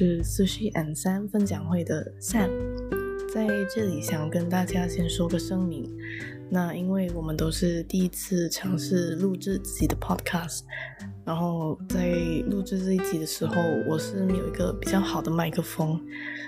[0.00, 2.48] 是 Sushi and 三分享会的 Sam，
[3.34, 5.94] 在这里想跟大家先说个声明。
[6.48, 10.60] 那因为我们都是第一次尝试录制自己的 podcast，
[11.22, 12.16] 然后在
[12.46, 13.54] 录制这一集的时候，
[13.86, 16.00] 我是没有一个比较好的麦克风，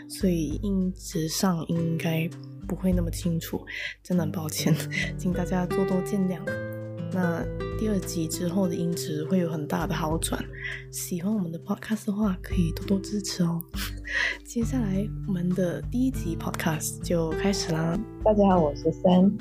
[0.08, 2.26] 所以音质上应该
[2.66, 3.62] 不会那么清楚，
[4.02, 4.74] 真的很抱歉，
[5.18, 6.71] 请大家多多见谅。
[7.14, 7.44] 那
[7.78, 10.42] 第二集之后的音质会有很大的好转，
[10.90, 13.62] 喜欢我们的 podcast 的话，可以多多支持哦。
[14.46, 17.98] 接下来我们的第一集 podcast 就开始啦。
[18.24, 19.32] 大家好，我是 Sam。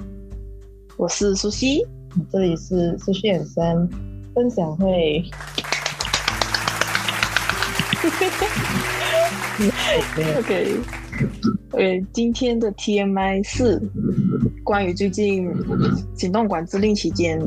[0.97, 1.85] 我是苏西，
[2.29, 3.89] 这里是 Sushi and Sam
[4.35, 5.23] 分享会。
[10.39, 10.77] OK，
[11.71, 13.81] 呃，今天的 TMI 是
[14.63, 15.49] 关于最近
[16.15, 17.39] 行动管制令期间，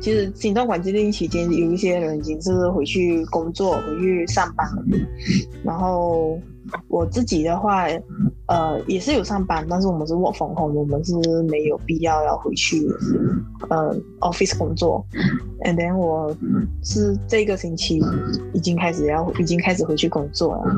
[0.00, 4.82] 其实行动管制令期间有一些人已经是回去工作、回去上班了，
[5.64, 6.38] 然后。
[6.88, 7.86] 我自己的话，
[8.46, 12.86] 呃，也是有上班，但是我们是 work from home，我们是没有必要要回去，
[13.68, 15.04] 呃，office 工作。
[15.62, 16.34] And then 我
[16.82, 18.02] 是这个星期
[18.54, 20.76] 已经开始要，已经开始回去工作了。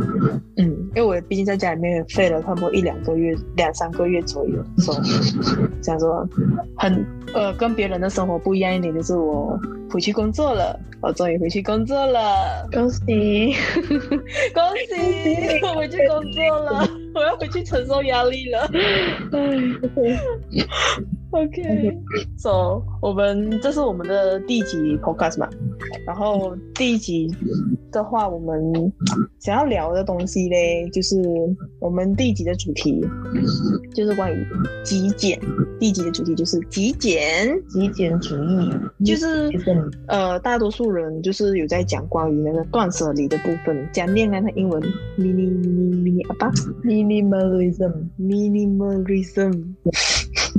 [0.57, 6.29] 嗯，因为我毕竟在家里面废了差不多一两个月，两三个月左右，所以想说
[6.77, 7.05] 很
[7.35, 9.59] 呃跟别人的生活不一样一点，就是我
[9.91, 13.55] 回去工作了，我终于回去工作了，恭喜，
[14.55, 15.61] 恭喜！
[15.63, 18.69] 我回去工作了，我要回去承受压力了。
[21.33, 25.49] OK，so 我们这是我们的第一集 podcast 嘛，
[26.07, 27.27] 然后第一集
[27.91, 28.93] 的话，我们
[29.39, 31.17] 想要聊的东西嘞，就是
[31.81, 33.01] 我们第一集的主题
[33.95, 34.47] 就是关于
[34.85, 35.41] 极简。
[35.81, 38.71] 第一集的主题就是极简，极简主义，
[39.05, 39.51] 就是
[40.09, 44.81] 呃，大多数人就是有在讲关于那个断舍离的部分，讲念啊，那英文
[45.19, 46.53] mini mini mini 啊吧
[46.85, 49.65] ，minimalism，minimalism。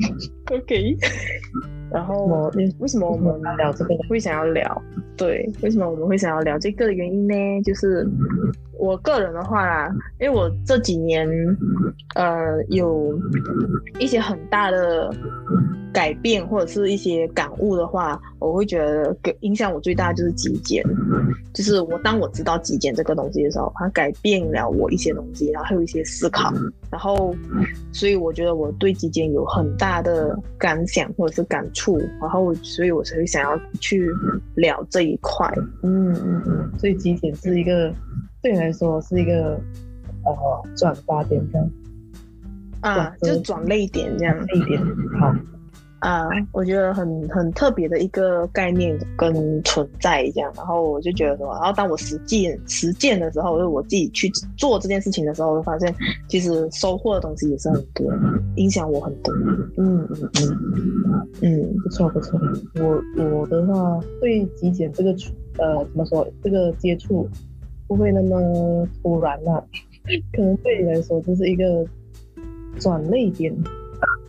[0.51, 0.97] OK，
[1.91, 4.81] 然后为什么我们聊这个会想要聊？
[5.16, 7.62] 对，为什么我们会想要聊这个的原因呢？
[7.63, 8.07] 就是
[8.78, 9.88] 我个人的话，
[10.19, 11.28] 因为我这几年
[12.16, 13.18] 呃有
[14.00, 15.13] 一些很大的
[15.94, 20.84] 改变或者是一些感悟的话，我会觉得给影响我最大的就是极简。
[21.53, 26.51] 就是我当我知道极简这个东西的时候，它改变了我一些东西，然后还有一些思考，
[26.90, 27.35] 然后
[27.91, 34.09] 所以我觉得我对极简有很大的感想或者是感触，然后所以我才会想要去
[34.56, 35.51] 聊这一块。
[35.81, 37.94] 嗯嗯嗯，所以极简是一个
[38.41, 39.59] 对你来说是一个
[40.25, 41.69] 呃转发点这样
[42.81, 44.81] 啊，就转泪点这样泪点
[45.19, 45.34] 好。
[46.03, 55.95] 啊，我觉得很很特别的一个概念跟存在这样，然后我就觉得说，然后当我实践实践的时候，就是我自己去做这件事情的时候，我发现
[56.27, 58.11] 其实收获的东西也是很多，
[58.57, 59.33] 影响我很多。
[59.77, 62.37] 嗯嗯嗯嗯，不错不错。
[62.75, 65.11] 我我的话对极简这个
[65.57, 67.29] 呃怎么说，这个接触
[67.87, 69.63] 不会那么突然啦、啊，
[70.33, 71.85] 可能对你来说就是一个
[72.77, 73.55] 转捩点。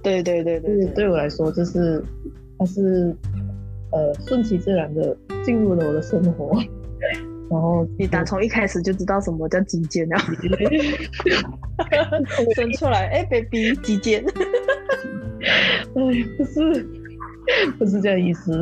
[0.05, 2.01] 对对对对，对，对我来说，就是
[2.59, 3.13] 它是
[3.91, 6.53] 呃顺其自然的进入了我的生活，
[7.51, 10.19] 然后你打从一开始就知道什么叫极简啊，
[12.55, 14.25] 生出来哎，baby 极简，
[15.41, 16.87] 哎，不是
[17.79, 18.53] 不是这个意思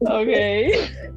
[0.00, 0.70] ，OK。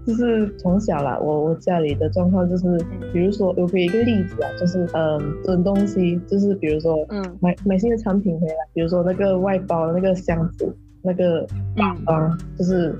[0.05, 2.77] 就是从小啦，我我家里的状况就是，
[3.13, 11.45] 比如说，我给一个例子啊，就是嗯，囤东西，就是比如说，嗯，买买新的产品回来，比如说那个外包那个箱子，那个
[11.75, 12.95] 包装，就是，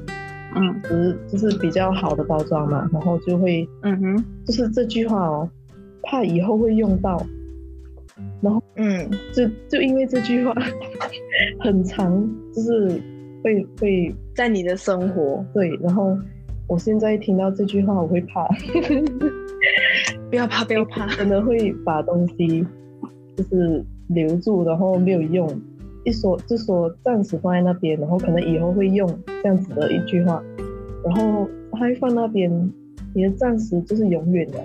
[0.56, 5.50] 嗯，只是就是比较好的包装嘛，然后就会，嗯哼，就是这句话哦，
[6.04, 7.26] 怕以后会用到，
[8.42, 10.54] 然后，嗯，就就因为这句话
[11.60, 13.02] 很长，就是
[13.44, 16.16] 会会在你的生活，对，然后。
[16.70, 18.48] 我现在听到这句话，我会怕。
[20.30, 22.64] 不要怕，不要怕， 真的会把东西
[23.36, 25.50] 就是留住，然后没有用。
[26.06, 29.08] 一说就说暂时放在那边，然后可能以后会用
[29.44, 30.42] 这样子的一句话，
[31.04, 32.72] 然后还放那边，
[33.14, 34.60] 你的暂时就是永远的，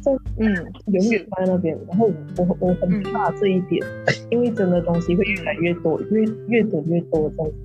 [0.00, 0.46] 暂嗯
[0.92, 1.76] 永远放在那边。
[1.88, 2.08] 然后
[2.38, 7.56] 我我很怕这一点，嗯、因为真的东西会越来越多，越越囤越多这样子。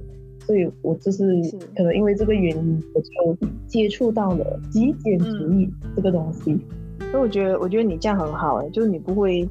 [0.52, 1.24] 所以我就是
[1.78, 6.60] 可能因为这个原因，我就接触到了极简主义这个东西。
[7.10, 9.48] 所以我觉得，我觉得你这样很好哎，就是你不会，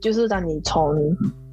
[0.00, 0.94] 就是当你从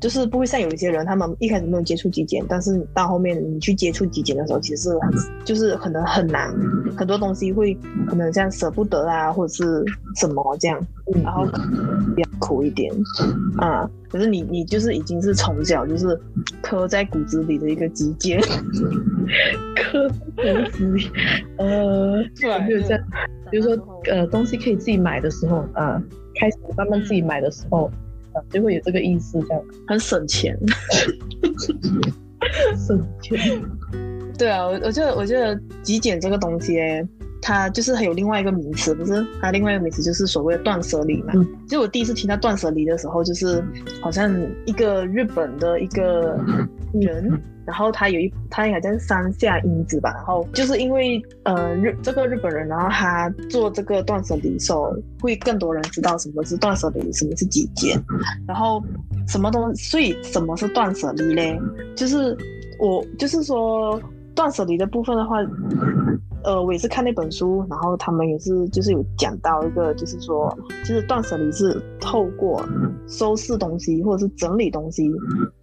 [0.01, 5.12] 就是不会像有一些人，他们一开始没有接触极简，但是到后面你去接触极简的时候，其实是很
[5.45, 6.51] 就是可能很难，
[6.98, 7.77] 很多东西会
[8.07, 10.81] 可能像舍不得啊，或者是什么这样，
[11.24, 11.45] 然后
[12.15, 12.92] 比较苦一点
[13.57, 13.88] 啊。
[14.09, 16.19] 可是你你就是已经是从小就是
[16.63, 18.42] 刻在骨子里的一个极简，
[19.75, 21.12] 刻在骨子里，
[21.57, 23.03] 呃，对，就是这样。
[23.51, 26.03] 比如说呃，东西可以自己买的时候啊，呃，
[26.39, 27.92] 开始慢慢自己买的时候。
[28.49, 30.57] 就会有这个意思，这样很省钱，
[32.77, 33.61] 省钱。
[34.37, 37.07] 对啊，我我觉得我觉得极简这个东西，哎，
[37.41, 39.25] 它就是还有另外一个名词，不是？
[39.39, 41.33] 它另外一个名词就是所谓的断舍离嘛。
[41.35, 41.45] 嗯。
[41.67, 43.63] 其实我第一次听到断舍离的时候，就是
[44.01, 44.33] 好像
[44.65, 46.37] 一个日本的一个
[46.93, 47.41] 人。
[47.61, 50.11] 嗯然后他有一，他应该叫山下英子吧。
[50.15, 57.97] 然后就是因为呃日这个日本人，然后他做这个断舍离的时候，会更多人知道什么是断舍离，什么是极简，
[58.47, 58.83] 然后
[59.27, 61.59] 什么东西，所以什么是断舍离嘞？
[61.95, 62.35] 就是
[62.79, 64.01] 我就是说
[64.35, 65.37] 断舍离的部分的话。
[66.43, 72.63] 呃，我也是看那本书，然后他们也是就是有讲到一个，就是说，就是断舍离是透过
[73.07, 75.11] 收拾东西或者是整理东西，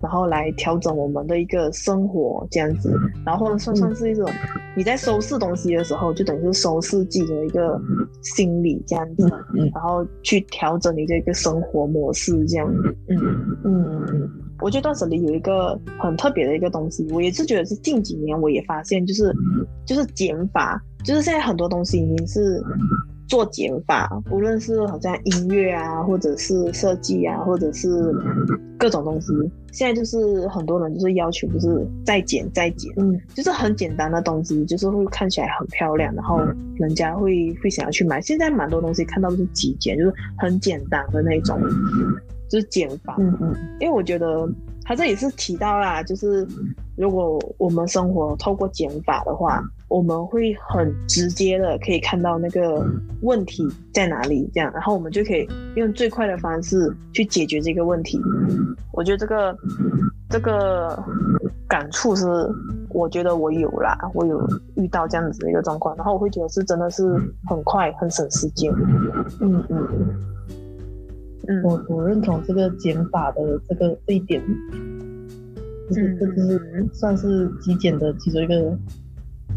[0.01, 2.93] 然后来调整我们的一个生活这样子，
[3.25, 4.29] 然后算算是一种
[4.77, 7.81] 你在收拾东西的时候，就等于是收拾自己的一个
[8.23, 9.29] 心理这样子，
[9.75, 12.73] 然后去调整你的一个生活模式这样，
[13.09, 14.31] 嗯嗯嗯。
[14.61, 19.33] 我觉得断舍离有一个很特别的一个东西，我也是觉得是近几年我也发现，就是
[19.87, 22.63] 就是减法，就是现在很多东西已经是
[23.29, 28.13] 做减法，无论是好像音乐啊，或者是设计啊，或者是
[28.79, 29.33] 各种东西，
[29.71, 36.41] 现在就是很多人就是要求就是再减再减，嗯，就是很简单的东西，就是会看起来很漂亮，然后
[36.77, 38.21] 人家会会想要去买。
[38.21, 41.61] 现在蛮多东西看到都是极简，就是很简单的那种。
[42.49, 44.49] 就是减法，嗯嗯，因为我觉得
[44.85, 46.47] 他这也是提到啦，就是
[46.97, 52.85] 如果我们生活透过减法的话，我们会很直接的可以看到那个
[53.23, 55.47] 问题在哪里，这样，然后我们就可以
[55.77, 58.19] 用最快的方式去解决这个问题。
[58.93, 59.57] 我觉得这个
[60.31, 60.99] 这个
[61.69, 62.27] 感触是，
[62.89, 64.41] 我觉得我有啦，我有
[64.77, 67.05] 遇到这样子的一个状况，然后我会觉得是真的是
[67.47, 68.73] 很快很省时间，
[69.41, 69.87] 嗯嗯。
[71.49, 74.43] 嗯，我我认同这个减法的这个这一点，
[75.89, 78.79] 就是这就是算是极简的其中一个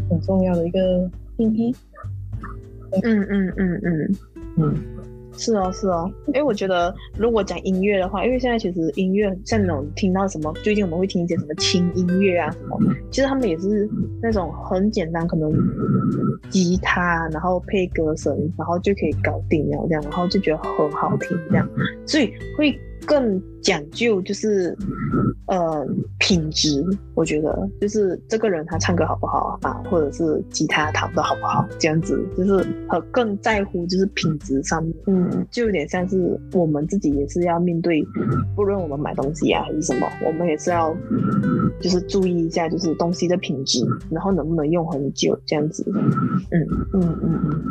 [0.08, 1.74] 很重要的一个定义。
[3.02, 4.16] 嗯嗯嗯嗯
[4.56, 4.74] 嗯。
[5.36, 12.78] 是哦，是哦，因为我觉得如果讲音乐的话，因为现在其实音乐像那种听到什么，最近我们会听一些什么轻音乐啊什么，
[13.10, 13.88] 其实他们也是
[14.22, 15.52] 那种很简单，可能
[16.50, 21.68] 吉他，然后配歌声，然后就可以搞定了这样，然后就觉得很好听这样，
[22.06, 22.78] 所以会。
[23.06, 24.76] 更讲究就是，
[25.46, 25.86] 呃，
[26.18, 26.84] 品质。
[27.14, 34.94] 我觉得就是这个人他唱歌好不好啊，或者是吉他弹的好不好，这样子就是和更在乎就是品质上面。
[35.06, 38.02] 嗯，就有点像是我们自己也是要面对，
[38.56, 40.96] 不论我们买东西啊还是什么，我们也是要
[41.80, 45.84] 就是注意一下就是东西的品质，然后能不能用很久这样子。
[46.50, 47.62] 嗯嗯嗯嗯，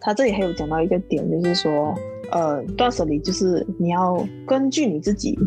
[0.00, 1.94] 他这里还有讲到一个点，就是说。
[2.30, 5.38] 呃，断舍离就是你要根据你自己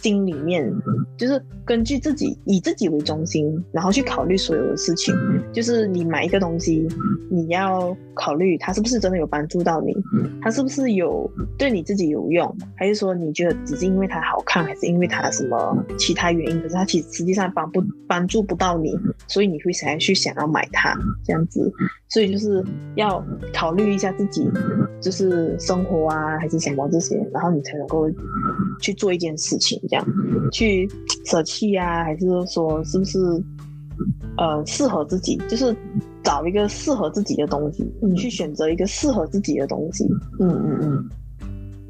[0.00, 0.72] 心里面，
[1.16, 5.14] 就是根据自己以自己为中心，然后去考虑所有的事情。
[5.52, 6.86] 就是你买一个东西，
[7.30, 9.92] 你要考虑它是不是真的有帮助到你，
[10.40, 16.62] 它是不是有对你自己有用，还是说你觉得只是因为它好看，还是因为它什么其他原因？
[16.62, 18.96] 可是它其实实际上帮不帮助不到你，
[19.26, 21.72] 所以你会想要去想要买它这样子。
[22.10, 22.62] 所以就是
[22.96, 23.24] 要
[23.54, 24.46] 考虑一下自己，
[25.00, 26.38] 就是生活啊。
[26.38, 28.08] 还是什么这些，然后你才能够
[28.80, 30.06] 去做一件事情，这样
[30.52, 30.88] 去
[31.24, 33.18] 舍弃啊，还是说是不是
[34.36, 35.74] 呃适合自己，就是
[36.22, 40.04] 找一个适合自己的东西，嗯、去选择一个适合自己的东西，
[40.38, 41.10] 嗯嗯嗯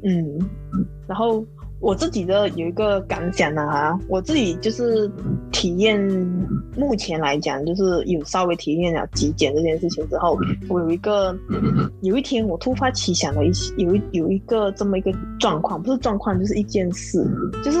[0.03, 0.39] 嗯，
[1.07, 1.45] 然后。
[1.81, 5.11] 我自己的有一个感想啊，我自己就是
[5.51, 5.99] 体验，
[6.77, 10.37] 目前来讲就是有稍微体验了极简这件事情之后，
[10.69, 11.35] 我有一个
[12.01, 17.27] 有一天我突发奇想了一有一有一个这么一个状况，不是状况就是一件事，
[17.63, 17.79] 就是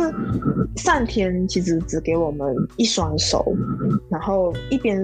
[0.77, 3.55] 上天其实只给我们一双手，
[4.09, 4.99] 然后一边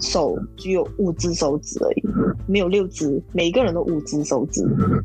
[0.00, 2.02] 手只有五只手指而已，
[2.46, 4.62] 没有六只，每个人都五只手指，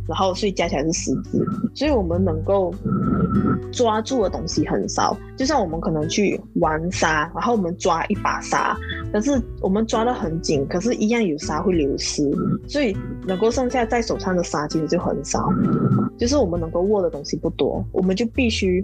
[0.09, 1.41] 然后所以加起来是十只，
[1.73, 2.73] 所以我们能够。
[3.71, 8.77] 抓住的东西很少，就像我们可能去玩沙，然后我们抓一把沙，
[9.11, 12.29] 但是我们抓得很紧，可是，一样有沙会流失，
[12.67, 15.49] 所以能够剩下在手上的沙其实就很少，
[16.17, 18.83] 就是我们能够握的东西不多，我们就必须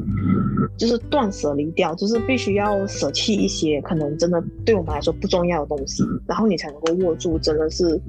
[0.78, 8.00] 就是断舍离掉，就是必须要舍弃一些可能真的对我们来说不重要的东西，然后你才能够握住，真的是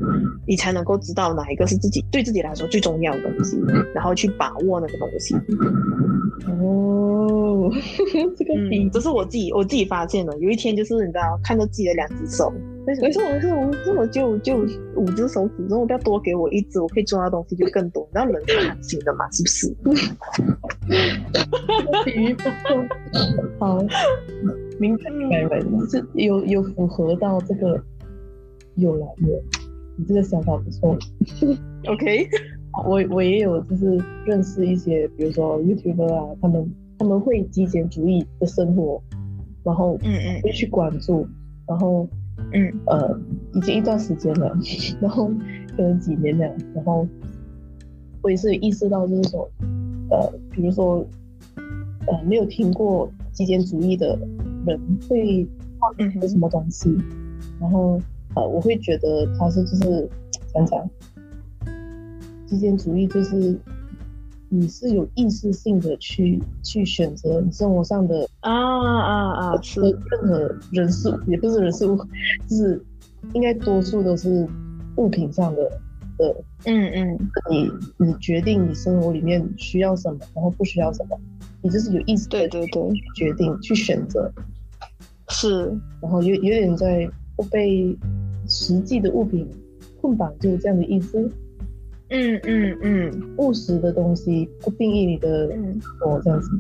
[0.46, 3.60] 你才能够知道哪一个是自己对自己来说最重要的东西，
[3.94, 5.36] 然后去把握那个东西。
[6.48, 7.70] 哦，
[8.36, 10.36] 这个比、嗯、这是我自己我自己发现的。
[10.38, 12.52] 有一天就是你知道，看着自己的两只手，
[12.86, 13.22] 没错没错，
[13.54, 14.56] 我这么就就
[14.96, 18.08] 五只手指，如果不要多给我一只，我可以抓的东西就更多。
[18.10, 19.74] 你知道人是贪心的嘛，是不是？
[23.58, 23.78] 好，
[24.78, 27.82] 明白明白，是有有符合到这个，
[28.76, 29.28] 有了有，
[29.96, 30.96] 你这个想法不错。
[31.86, 32.26] OK。
[32.86, 39.02] 我我也有，就是认识一些，比如说 YouTuber 啊，他们他们会极简主义的生活，
[39.64, 40.42] 然后嗯嗯。
[40.42, 41.26] 会去关注，
[41.66, 42.08] 然后
[42.52, 42.72] 嗯。
[42.86, 43.18] 呃
[43.52, 44.56] 已经一段时间了，
[45.02, 45.28] 然后
[45.76, 47.06] 可能几年了，然后
[48.22, 49.50] 我也是意识到，就是说
[50.10, 51.04] 呃比如说
[52.06, 54.16] 呃没有听过极简主义的
[54.64, 55.44] 人会
[55.80, 55.92] 画
[56.28, 56.96] 什么东西，
[57.60, 58.00] 然后
[58.36, 60.08] 呃我会觉得他是就是
[60.52, 60.88] 想讲。
[62.50, 63.56] 极简主义就是
[64.48, 69.80] 你是有意识性的去去选择你生活上的啊啊啊，是。
[69.80, 71.96] 任何人事物，也不是人事物，
[72.48, 72.84] 就是
[73.34, 74.48] 应该多数都是
[74.96, 75.62] 物品上的
[76.18, 77.70] 的，嗯嗯，你
[78.04, 81.16] 你决定你生活里面需要什么，然后不需要什么，
[81.62, 82.82] 你就是有意识对对对。
[83.14, 84.28] 决定去选择，
[85.28, 85.66] 是，
[86.02, 87.96] 然后有有点在不被
[88.48, 89.48] 实际的物品
[90.00, 91.30] 捆绑住这样的意思。
[92.12, 95.48] 嗯嗯嗯，务实的东西不定义你的
[96.00, 96.50] 活这样子。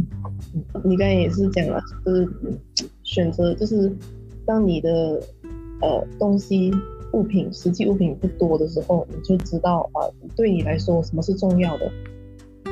[0.54, 2.28] 嗯，你刚才也是讲了，就是
[3.02, 3.92] 选择，就是
[4.46, 5.20] 当你的
[5.80, 6.72] 呃东西
[7.14, 11.90] 物品实际物品不多的时候，你就知道啊，对你来说什么是重要的。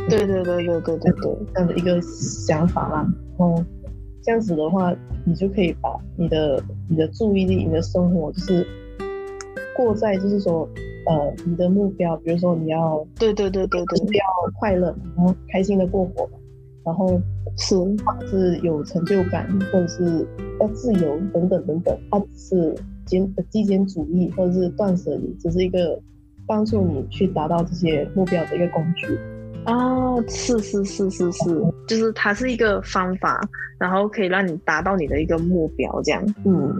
[0.09, 3.13] 对对对对对对对，这样的一个想法啦。
[3.37, 3.61] 然后
[4.23, 4.95] 这样子的话，
[5.25, 8.65] 你就可以把你的你的注意力、你的生活，就是
[9.77, 10.69] 过在就是说。
[11.09, 14.25] 呃，你的目标，比如说你要对对对对对，要
[14.59, 16.29] 快乐，然后开心的过活，
[16.85, 17.19] 然后
[17.57, 17.75] 是
[18.29, 20.27] 是有成就感，或者是
[20.61, 22.75] 要自由等等等等，它只是
[23.07, 25.99] 简极简主义或者是断舍离，只是一个
[26.47, 29.07] 帮助你去达到这些目标的一个工具。
[29.65, 33.41] 哦，是是是是是，就是它是一个方法，
[33.79, 36.23] 然后可以让你达到你的一个目标，这样。
[36.45, 36.71] 嗯，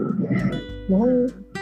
[0.87, 1.07] 然后。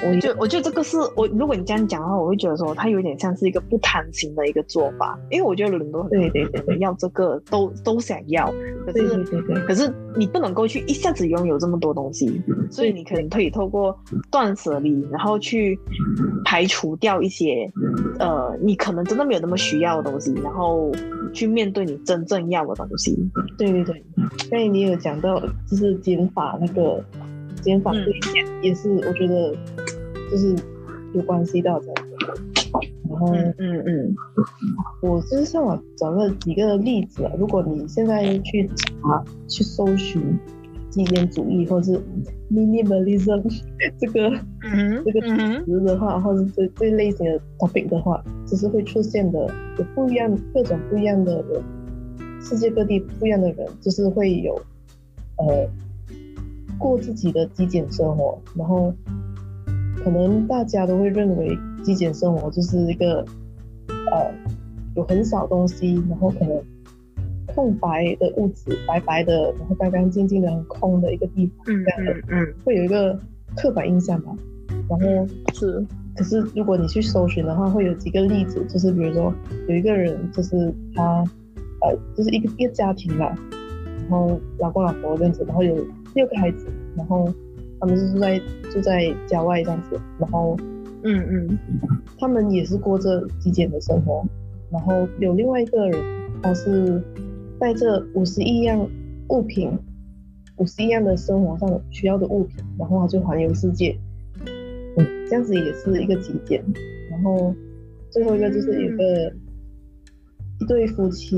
[0.05, 8.45] 我觉得，我觉得这个是我，如果你这样讲的话，我会觉得说，它有点像是一个不贪心的一个做法，因为我觉得人都很对对对要这个都都想要，
[8.85, 13.97] 可是对对对对，可是你不能够去一下子拥有这么多东西，所以你可能可以透过
[14.29, 15.79] 断舍离，然后去
[16.45, 17.69] 排除掉一些
[18.19, 20.91] 呃，你可能真的没有那么需要的东西，然后
[21.33, 23.17] 去面对你真正要的东西。
[23.57, 24.03] 对对对，
[24.49, 27.03] 所以你有讲到就是减法那个。
[27.67, 28.13] 减法对
[28.61, 29.53] 也是，我觉得
[30.31, 30.55] 就是
[31.13, 32.15] 有关系到这样子。
[33.09, 34.15] 然后，嗯嗯，嗯，
[35.01, 37.31] 我就是上网找了几个例子啊。
[37.37, 40.21] 如果你现在去查、去搜寻
[40.89, 41.99] 极简主义或是
[42.49, 43.43] minimalism
[43.99, 44.29] 这个、
[44.63, 45.21] 嗯、 这个
[45.65, 49.39] 词的话，或者这这类型的 topic 的话，就是会出现的
[49.77, 51.61] 有不一样、各种不一样的人，
[52.41, 54.53] 世界各地不一样的人，就是会有
[55.37, 55.67] 呃。
[56.77, 58.93] 过自己的极简生活，然后
[60.03, 63.25] 可能大家都会认为极简生活就是一个
[63.87, 64.31] 呃
[64.95, 66.61] 有很少东西，然后可能
[67.47, 73.19] 空白的屋子，白白的，然后干干净净的很空的一个地方，嗯、这样的嗯，嗯，会有一个
[73.55, 74.35] 刻板印象吧。
[74.89, 75.83] 然后是，
[76.15, 79.33] 可是如果你去搜寻的话，会有几个例子，就是比如说
[79.67, 81.23] 有一个人，就是他
[81.81, 83.35] 呃就是一个一个家庭啦，
[84.09, 85.75] 然后老公老婆这样子，然后有。
[86.17, 87.31] 六个孩子，然后
[87.79, 88.41] 他们是住在
[88.73, 90.57] 住在郊外这样子，然后，
[91.03, 91.59] 嗯嗯，
[92.17, 94.25] 他们也是过着极简的生活，
[94.71, 96.03] 然后有另外一个人，
[96.41, 96.99] 他是
[97.59, 98.89] 带着五十一样
[99.29, 99.77] 物品，
[100.57, 103.95] 五十一样的生活上需要的物品，然后他就环游世界，
[104.97, 106.63] 嗯，这样子也是一个极简，
[107.11, 107.53] 然后
[108.09, 109.31] 最后一个就是有一个
[110.61, 111.37] 一对夫妻，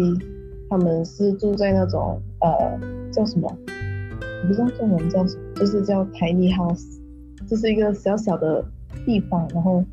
[0.70, 2.80] 他们是住在那种呃
[3.12, 3.58] 叫什么？
[4.42, 6.86] 我不知道中文叫什么，就是叫 tiny house，
[7.48, 8.64] 就是一个小小的
[9.06, 9.84] 地方，然后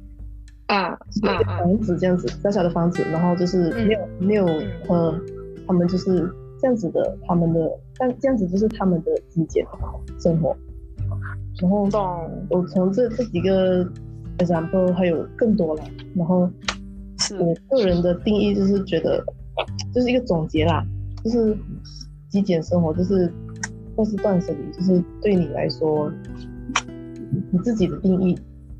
[0.66, 0.98] 啊，
[1.46, 4.46] 房子这样子，小小的房子，然后就是没有、嗯、没有
[4.88, 5.20] 呃，
[5.66, 6.28] 他们就是
[6.60, 9.64] 这样子的，他们的但这样子就是他们的极简
[10.18, 10.56] 生活，
[11.60, 12.30] 然后懂。
[12.50, 13.84] 我从这这几个
[14.38, 15.84] example 还有更多了，
[16.14, 16.48] 然后
[17.18, 17.36] 是。
[17.38, 19.24] 我个人的定义就是觉得，
[19.94, 20.84] 就是一个总结啦，
[21.24, 21.56] 就是
[22.28, 23.32] 极简生活就是
[23.96, 26.12] 或是断舍离，就是对你来说
[27.50, 28.38] 你自己的定义，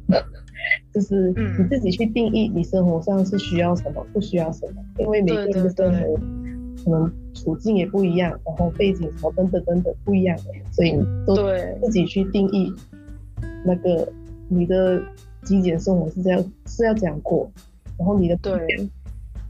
[0.93, 6.15] 就是你自己去定义你生活上是需要什么，不需要什么，因为每个人的生活
[6.85, 10.37] 可能处境也不一样，然后背景什么等等等等不一样，
[10.71, 11.37] 所以你都
[11.83, 12.73] 自己去定义
[13.65, 14.07] 那个
[14.49, 15.03] 你的
[15.43, 17.51] 极简生活是这样是要怎样过，
[17.99, 18.61] 然后你的对。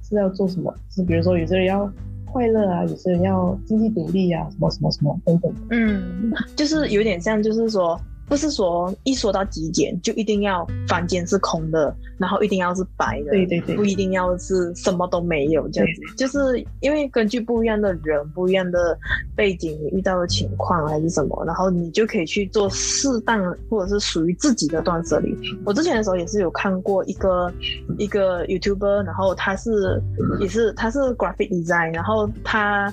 [0.09, 0.73] 是要做什么？
[0.89, 1.93] 是比如说有些人要
[2.37, 5.51] 快乐啊，有些人要经济独立啊，什么什么什么等等。
[5.71, 7.99] 嗯，就是有点像，就是说。
[8.29, 18.99] 不是说一说到极简就一定要房间是空的，然后一定要是白的，对对对，不一定要是什么都没有这样子，就是因为根据不一样的人、不一样的
[19.37, 25.33] 背景，你遇到的情况还是什么，然后你就可以去做适当或者是属于自己的断舍离。
[25.65, 27.53] 我之前的时候也是有看过一个
[27.97, 30.03] 一个 YouTuber，然后他是
[30.41, 32.93] 也是他是 graphic design，然后他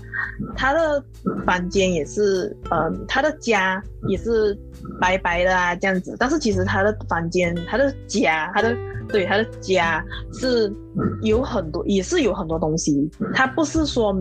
[0.55, 1.03] 他的
[1.43, 4.55] 房间也是，嗯，他的家也是
[5.01, 5.22] 白。
[5.23, 8.75] 白的啊，这样子，但是其实他的房间、他的家、他的
[9.07, 10.03] 对他的家
[10.33, 10.71] 是
[11.21, 13.09] 有很多，也是有很多东西。
[13.33, 14.13] 它不是说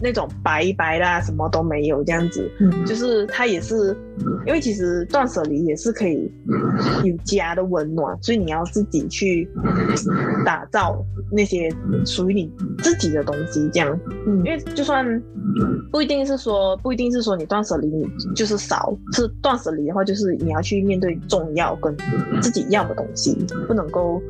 [0.00, 2.48] 那种白白的啊，什么都没有这样子，
[2.86, 3.96] 就是它也是，
[4.46, 6.32] 因为其实断舍离也是可以
[7.02, 9.50] 有家的温暖，所以你要自己去
[10.46, 11.68] 打造那些
[12.06, 13.98] 属于你自己的东西，这样。
[14.44, 15.04] 因为就算
[15.90, 17.90] 不一定是说，不一定是说你断舍离
[18.32, 20.20] 就是少，是断舍离的话就是。
[20.20, 21.96] 是你要去面对重要跟
[22.42, 23.34] 自己要的东西，
[23.66, 24.20] 不能够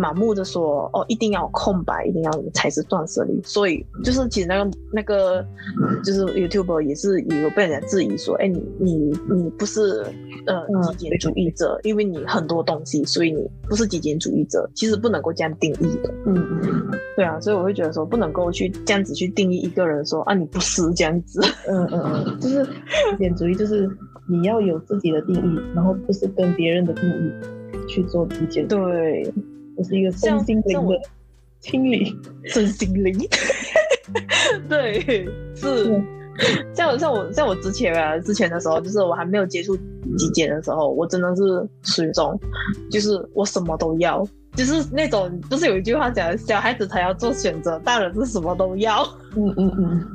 [0.00, 3.40] 盲目的说哦，一定要空白，一定要才是断舍离。
[3.44, 5.44] 所以就是其实那个那个
[6.04, 8.94] 就是 YouTuber 也是也有被人家质疑说，哎，你你
[9.30, 10.04] 你不是
[10.46, 10.66] 呃
[10.96, 14.68] 极简主义者，因为你很多东西，所以你不是极简主义者。
[14.74, 16.12] 其实不能够这样定义的。
[16.26, 21.40] 嗯嗯，对啊，所以我会觉得说不能够去这样子去定义一个人说啊，你不是这样子。
[21.68, 23.88] 嗯嗯嗯，就是极简主义就是。
[24.26, 28.66] 你要有自己的定义，然后不是跟别人的定义去做极简。
[28.66, 29.30] 对，
[29.76, 31.00] 这是一个身心灵的
[31.60, 33.16] 清理，身心灵。
[34.68, 35.00] 对，
[35.54, 35.88] 是。
[35.88, 39.76] 嗯、像像我像我之前啊，之前的时候，就是我还没有接触
[40.18, 41.42] 极简的时候，我真的是
[41.82, 42.38] 属于种，
[42.90, 44.26] 就是我什么都要。
[44.54, 49.02] 就是那种，不是有一句话讲，小孩子才要做选择，大人是什么都要。
[49.36, 50.06] 嗯嗯嗯。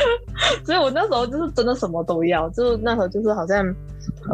[0.64, 3.66] 所以我那时候就是真的什么都要，就那时候就是好像，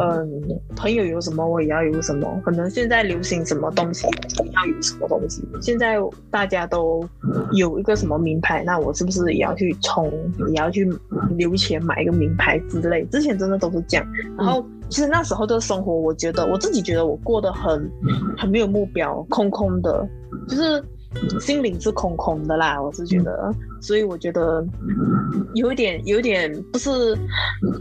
[0.01, 0.43] 嗯，
[0.75, 2.29] 朋友有什么我也要有什么。
[2.45, 4.07] 可能现在流行什么东西，
[4.39, 5.47] 我要有什么东西。
[5.61, 5.97] 现在
[6.31, 7.09] 大家都
[7.53, 10.13] 有一个什么名牌，那我是不是也要去冲，
[10.49, 10.93] 也要去
[11.37, 13.05] 留钱买一个名牌之类？
[13.07, 14.67] 之前真的都是这样，然后。
[14.93, 17.91] 其实那时候的生活，我觉得我自己觉得我过得很
[18.37, 20.07] 很没有目标，空空的，
[20.47, 20.85] 就是
[21.41, 22.79] 心灵是空空的啦。
[22.81, 23.51] 我是觉得，
[23.81, 24.63] 所以我觉得
[25.55, 27.17] 有一点有一点不是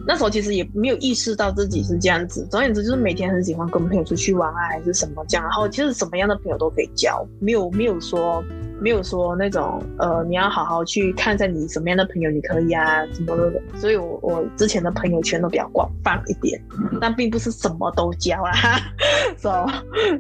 [0.08, 2.47] 那时候其实也没有意识到自己是这样子。
[2.50, 5.43] 总而言之，就是每天很喜欢跟朋友出去玩啊，还是什么这样。
[5.43, 8.41] 然后其实什么样的朋友都可以交，没有没有说。
[8.82, 13.54] 没有说那种呃，你要好好去看一下你什么样的朋友你可以啊，什么的。
[13.76, 16.60] 所以我我之前的朋友圈都比较广泛一点，
[17.00, 18.52] 但并不是什么都交啦。
[19.38, 19.65] So,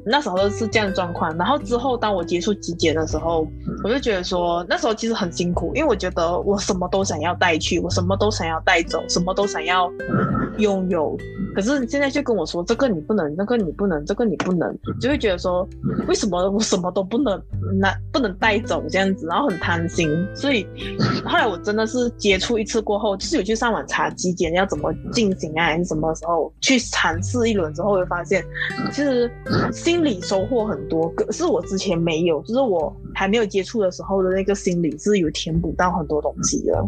[0.05, 1.35] 那时候是这样的状况。
[1.37, 3.47] 然后之后当我接触极简的时候，
[3.83, 9.91] 我就觉得说那时候其实很辛苦，因为我觉得我什么都想要带去，我什么都想要带走，什么都想要
[10.57, 11.17] 拥有。
[11.53, 15.67] 可是你现在就跟我说这个你不能，那个你不能，这个你不能，就会觉得说
[16.07, 17.41] 为什么我什么都不能，
[17.79, 20.09] 那不能带带走这样子，然后很贪心。
[20.35, 20.67] 所以
[21.23, 28.43] 后来我真的是接触一次过后，就是有去上网查基金要怎么进行啊，还是什么时候去尝试一轮之后，会发现
[28.91, 29.31] 其实
[29.71, 36.83] 心里收获很多，可是我之前没有，就是我还没有接触的时候的那个心理是有填补到很多东西的。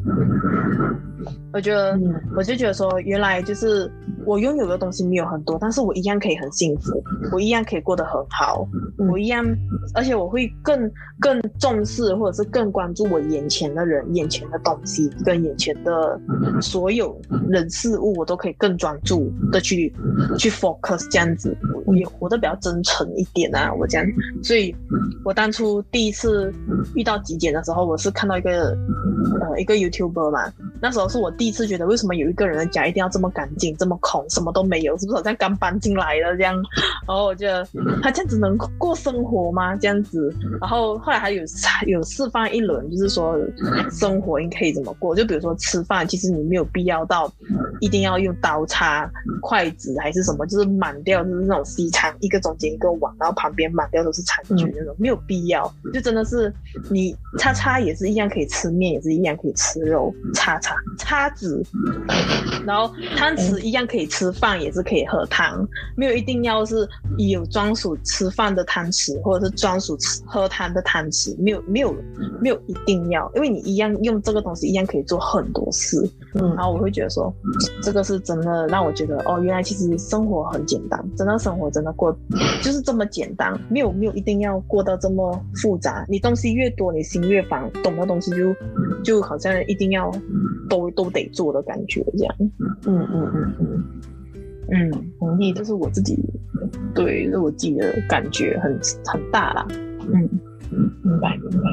[1.54, 1.98] 我觉得，
[2.36, 3.90] 我就觉得说，原来就是
[4.26, 9.46] 我拥有的东西没有很多，但是我一样可以很幸福，我一样可以过得很好，我一样，
[9.94, 16.20] 而且我会更更重视或者是更关注我眼前的人、眼前的东西跟眼前的
[16.60, 17.16] 所有
[17.48, 19.94] 人事物，我都可以更专注的去
[20.38, 21.56] 去 focus 这样子，
[21.86, 24.06] 我也活得比较真诚一点啊，我这样，
[24.42, 24.76] 所以
[25.24, 26.54] 我当初第一次
[26.96, 28.78] 遇到极简的时候，我是看到一个
[29.42, 30.50] 呃一个 YouTuber 嘛。
[30.82, 36.56] 那时候是我第一次觉得，为什么有一个人的家一定要这么干净、这么空，什么都没有，是不是好像刚搬进来的这样？
[37.08, 37.66] 然后我觉得
[38.02, 39.76] 他这样子能过生活吗？
[39.78, 41.42] 这样子，然后后来还有
[41.88, 43.38] 有示范一轮，就是说
[43.92, 47.32] 生活应该可以怎么过，就比如说吃饭，其实你没有必要到
[47.80, 49.10] 一定要用刀叉、
[49.42, 56.54] 筷子还是什么，就是满掉就是那种西餐，一个中间一个碗，然后旁边满掉都是餐具那种，没有必要，就真的是
[56.92, 61.64] 你叉叉也是一样可以吃面，也是一样可以吃肉，叉叉叉子，
[62.66, 66.88] 然后汤匙一样可以吃饭，也是可以喝汤，没有一定要是
[67.18, 71.96] 有专属吃饭的汤匙，或者是专属吃喝汤的汤匙，没有没有
[72.40, 75.98] 没有一定要，因为你一样用这个东西一样可以做很多事，
[76.36, 77.34] 嗯，然后我会觉得说，
[77.82, 82.16] 这个是真的让我觉得哦，原来其实生活很简单，真的生活真的过
[82.62, 88.56] 就是这么简单，没有没有一定要过到这么复杂，你东西越多，你心越烦，懂的东西就
[89.04, 90.12] 就好像一定要
[90.70, 92.36] 都都得做的感觉这样，
[92.86, 93.84] 嗯嗯嗯嗯
[94.72, 96.18] 嗯，同意，这是我自己
[96.96, 99.68] 对，是我自己的感觉很很大啦，
[100.12, 100.30] 嗯
[100.72, 101.70] 嗯，明白明白。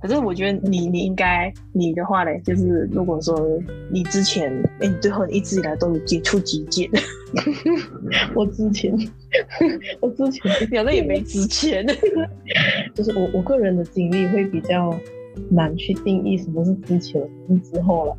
[0.00, 6.88] 可是我觉得你你应该你的话嘞，就是如果说你之前哎，你最后一直以来都有接触极简，
[8.34, 8.96] 我之前
[10.00, 11.84] 我之前好像也没之前，
[12.94, 14.98] 就是我我个人的经历会比较
[15.50, 18.16] 难去定义什么是之前，什么是之后了。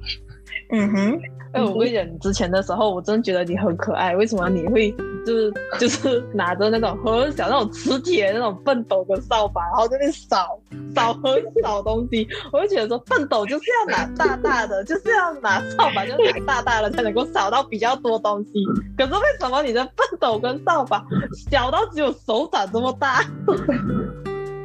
[0.69, 1.19] 嗯哼。
[1.57, 4.15] 哎，我跟你讲，你之前的时候，我真的觉得你很可爱。
[4.15, 4.91] 为什么你会
[5.25, 10.59] 就是就是拿着那种很小那种磁铁那种畚斗跟扫把，然后在那扫
[10.93, 12.27] 扫和扫东西？
[12.53, 18.51] 我就觉得说，畚斗就是要拿大大的，就是要拿扫把就拿大大的才能够扫到比较多东西。
[18.95, 21.03] 可是为什么你的畚斗跟扫把
[21.49, 23.23] 小到只有手掌这么大？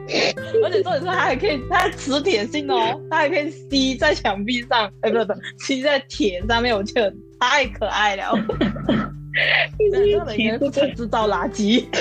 [0.64, 8.32] 而且重点是它还可以，它磁铁性哦， 它还可以吸在墙壁上，哎，不是不是，吸在铁上面，我觉得太可爱了。
[9.90, 11.86] 这样的人不可制造垃圾。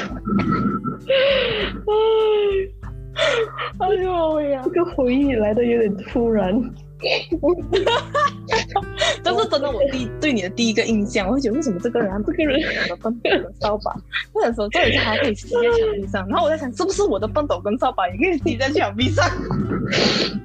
[3.79, 6.53] 哎呦呀，这个回忆来的有点突然。
[9.23, 13.95] 这是真的，我第对你的第一个印象，我会觉得为什么这个人、啊，这个人拿的畚斗跟扫把，
[14.33, 19.25] 或者说这里还可以吸在墙壁上，然后我在想，是不是我的畚斗跟扫把也可以吸在墙壁上？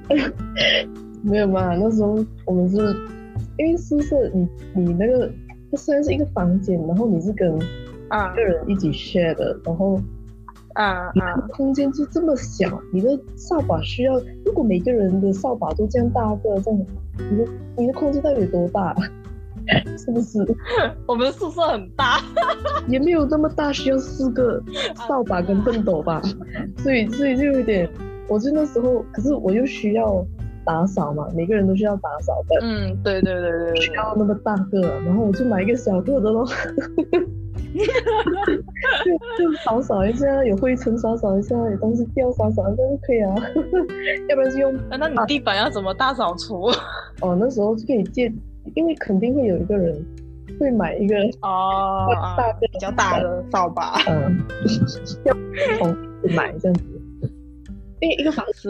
[1.23, 2.77] 没有嘛，那时候我们是
[3.57, 5.29] 因为宿舍，你你那个
[5.71, 7.59] 它虽然是一个房间，然后你是跟
[8.09, 9.99] 啊个人一起 share 的，然后。
[10.77, 11.35] 啊啊！
[11.53, 14.13] 空间就这么小，你的扫把需要，
[14.45, 16.79] 如果每个人的扫把都这样大个，这样，
[17.31, 18.95] 你的你的空间到底有多大？
[19.97, 20.39] 是不是？
[21.07, 22.19] 我们宿舍很大，
[22.87, 24.63] 也没有这么大，需要四个
[25.07, 26.21] 扫把跟畚斗吧？
[26.77, 27.89] 所以所以就有点，
[28.29, 30.25] 我就那时候，可是我又需要
[30.63, 32.59] 打扫嘛，每个人都需要打扫的。
[32.61, 36.47] 嗯，对对对对，需要那么大个，然后我就买一个小个的咯。
[37.77, 43.35] 就就扫扫一下，有灰尘扫扫一下，有东西掉扫扫一下就可以啊。
[44.29, 44.75] 要不然就用。
[44.89, 46.69] 啊，那你地板要怎么大扫除？
[47.21, 48.31] 哦，那时候就可以借，
[48.75, 49.95] 因为肯定会有一个人
[50.59, 53.99] 会买一个哦，大个比较大的扫把。
[54.07, 54.37] 嗯，
[55.25, 55.33] 要
[55.77, 55.95] 从
[56.35, 56.83] 买这样子。
[57.99, 58.69] 因为一个房子，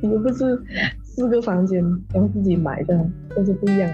[0.00, 0.58] 你们不是
[1.04, 1.82] 四个房间，
[2.14, 3.88] 然后自己买这样，都是不一样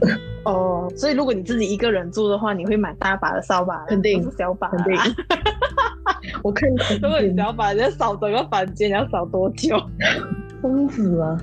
[0.00, 0.08] 的。
[0.52, 4.94] 哦，所以如果你自己一个人住的话，你会买大把的扫把，肯定是小把，肯定。
[6.42, 6.68] 我看，
[7.02, 9.76] 如果你小把，你要扫整个房间，你要扫多久？
[10.60, 11.40] 疯子啊！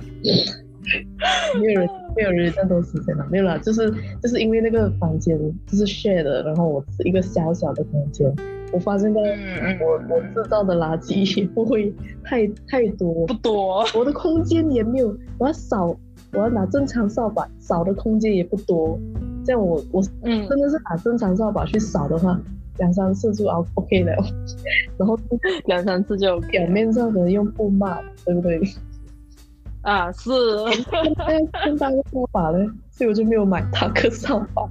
[1.58, 3.90] 没有人， 没有人这么多时间了，没有啦，就是
[4.22, 8.30] 就是因为那个房间就是 share 的，然后我是一个小小的空间，
[8.72, 11.92] 我发现到我、嗯、我制造的垃圾也不会
[12.22, 15.96] 太太多，不多，我的空间也没有，我要扫。
[16.36, 18.98] 我要拿正常扫把扫的空间也不多，
[19.44, 22.38] 这样我我嗯真的是拿正常扫把去扫的话，
[22.76, 24.14] 两、 嗯、三次就 OK 了，
[24.98, 25.18] 然后
[25.64, 27.96] 两三次就表面上可能用布抹，
[28.26, 28.60] 对不对？
[29.80, 30.30] 啊，是，
[31.64, 34.62] 更大个扫把嘞，所以我就没有买大个扫把，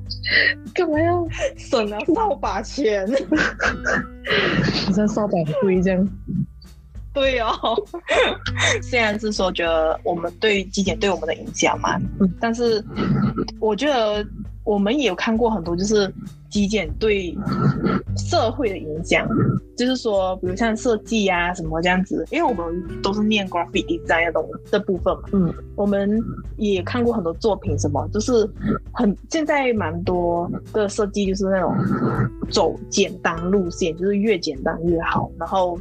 [0.73, 1.25] 干嘛要
[1.57, 3.07] 省了扫把钱？
[4.85, 6.07] 好像扫把很贵这样。
[7.15, 7.51] 对哦，
[8.83, 12.83] 虽然是说觉得我们对极简对我们的影响嘛，嗯，但是
[13.59, 14.23] 我觉得
[14.65, 16.13] 我们也有看过很多，就是
[16.55, 17.37] 极简对
[18.15, 19.27] 社会的影响，
[19.75, 26.17] 就是说，比如像设计啊什么这样子，因为我们都是念 graphic design 的东这部分嘛，嗯，我们
[26.55, 28.49] 也看过很多作品，什么就是
[28.93, 31.75] 很现在蛮多的设计就是那种
[32.49, 35.77] 走简单路线，就是越简单越好，然后。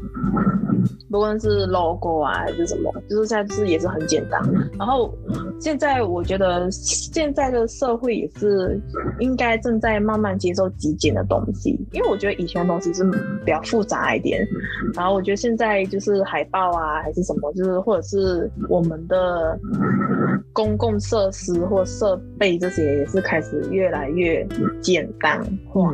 [1.10, 4.42] 不论是 logo 啊还是什么，就是现在就是也是很简单。
[4.76, 5.14] 然后
[5.60, 8.78] 现在我觉得现在的社会也是
[9.20, 13.04] 应该正在慢慢接受极简的东西，因为我觉得以前的东西是
[13.44, 14.46] 比较复杂一点。
[14.94, 19.58] 然后我觉得现在就是海报啊还是什么，就是或者是我们的
[20.52, 24.46] 公共设施或设备这些也是开始越来越
[24.80, 25.92] 简单化，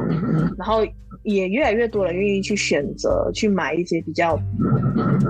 [0.59, 0.85] 然后。
[1.23, 4.41] 也越来越多人愿意去选择去买一些比较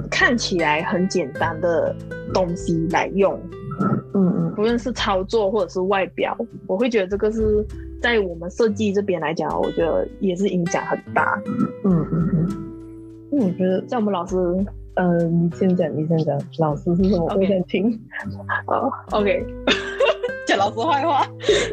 [0.09, 1.92] 看起来很简单的
[2.33, 3.37] 东西来用，
[3.80, 7.64] 嗯嗯，不论是操作或者是外表，我会觉得这个是
[8.00, 11.40] 在我们设计这边来讲，我觉得也是影响很大，
[11.84, 12.48] 嗯嗯嗯。
[13.30, 14.36] 那我觉得在我们老师，
[14.94, 17.24] 呃，你先讲，你先讲，老师是什么？
[17.36, 18.00] 我想听。
[18.66, 19.46] 好，OK。
[20.46, 21.24] 讲老师坏话，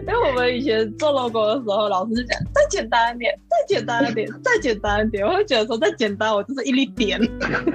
[0.02, 5.26] 因为我们以前做 logo 的时候，老师就讲再简单一点，再简单一点，再简单一点。
[5.26, 7.20] 我会觉得说再简单，我就是一粒点，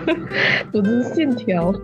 [0.73, 1.75] 我就是线条，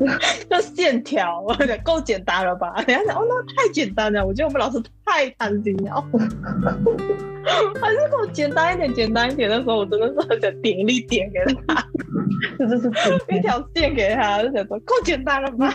[0.48, 1.44] 就线条，
[1.84, 2.74] 够简单了吧？
[2.86, 6.02] 人家讲哦，那太简单了，我觉得我们老师太贪心了，
[7.80, 11.84] 还是给我简单一点，简单一点的时候，我真的是很想点一粒点给他，
[12.58, 12.88] 这就是
[13.28, 15.70] 一条线给他，就想说够简单了吧？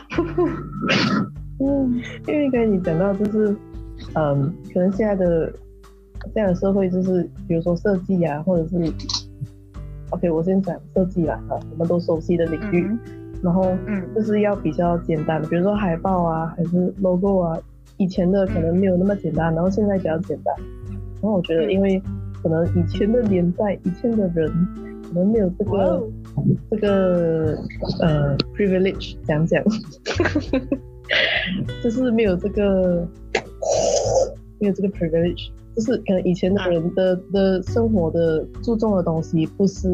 [1.59, 3.55] 嗯，因为刚才你讲到就是，
[4.15, 5.53] 嗯，可能现在的
[6.33, 8.91] 这样的社会就是，比如说设计啊，或者是
[10.09, 12.99] ，OK，我先讲设计啦，哈，我们都熟悉的领域，嗯、
[13.43, 17.57] 然后，嗯，就是要比较简单的，比如说海报啊，还是 logo 啊，
[17.97, 20.55] 以前的可能没有那么简单，然后现在比较简单，
[21.21, 22.01] 然后我觉得，因为
[22.41, 24.47] 可能以前的年代，以前的人
[25.03, 26.03] 可能没有这个、哦、
[26.71, 27.57] 这个
[28.01, 29.63] 呃 privilege，讲讲。
[31.83, 33.07] 就是没有这个，
[34.59, 39.87] 没有这个 privilege，就是可能以前的人的的生活的注重的东西，不是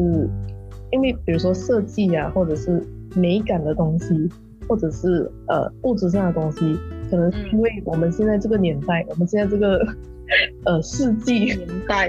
[0.90, 2.82] 因为比如说设计啊，或者是
[3.14, 4.28] 美感的东西，
[4.68, 6.76] 或者是呃物质上的东西，
[7.10, 9.86] 可能因为我们现在这个年代，我们现在这个
[10.64, 12.08] 呃世纪年代，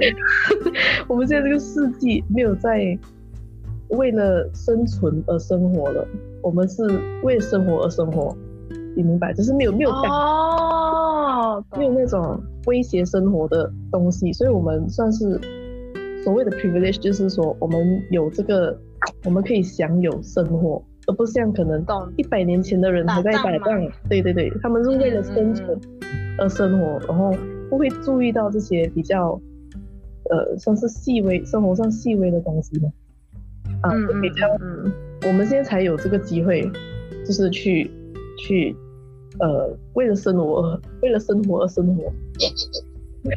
[1.08, 2.98] 我们现在这个世纪没有在
[3.90, 6.08] 为了生存而生活了，
[6.42, 6.84] 我们是
[7.24, 8.36] 为了生活而生活。
[8.96, 15.40] 你明白，就是没有没有感哦，没有那种威胁生活的东西，所以我们算是
[16.24, 18.78] 所谓的 privilege，就是说我们有这个，
[19.26, 25.80] 我们可以享有生活，而不像可能到一百年前的人还在打仗，对对对，他们是为了生存
[26.38, 27.32] 而生活，然后
[27.70, 29.40] 不会注意到这些比较
[30.30, 32.92] 呃算是细微生活上细微的东西嘛，
[33.82, 34.92] 啊，比较嗯，
[35.28, 36.70] 我们现在才有这个机会，
[37.26, 37.90] 就是去
[38.38, 38.76] 去。
[39.40, 42.04] 呃，为了生活为了生活而生活，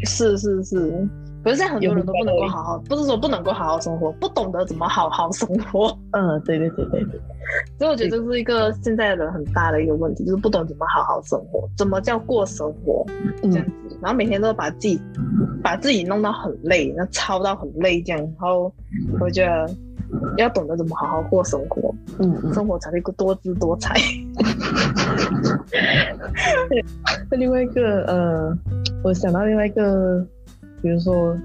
[0.05, 1.09] 是是是，
[1.47, 5.97] 可是现在很多人都不能够好好，不是说不能够好好生活，不懂得怎么好好生活。
[6.11, 7.21] 嗯，对对对对对。
[7.79, 13.07] 所以我觉得这是一个现在的人很大的一个问题，就是不懂怎么好好生活，怎么叫过生活
[13.41, 15.01] 这样子，嗯、然后每天都把自己
[15.63, 18.73] 把自己弄到很累，那操到很累这样，然后
[19.21, 19.71] 我觉得。
[20.37, 23.93] 要懂得怎么好好过生活，嗯，嗯，生活才会多姿多彩。
[27.29, 28.57] 那另外一个，呃，
[29.03, 30.25] 我想到另外一个，
[30.83, 31.37] 比如说，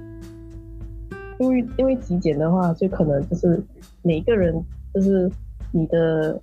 [1.40, 3.62] 因为因为极简的话，就可能就是
[4.02, 4.54] 每一个人
[4.94, 5.30] 就是
[5.72, 6.40] 你的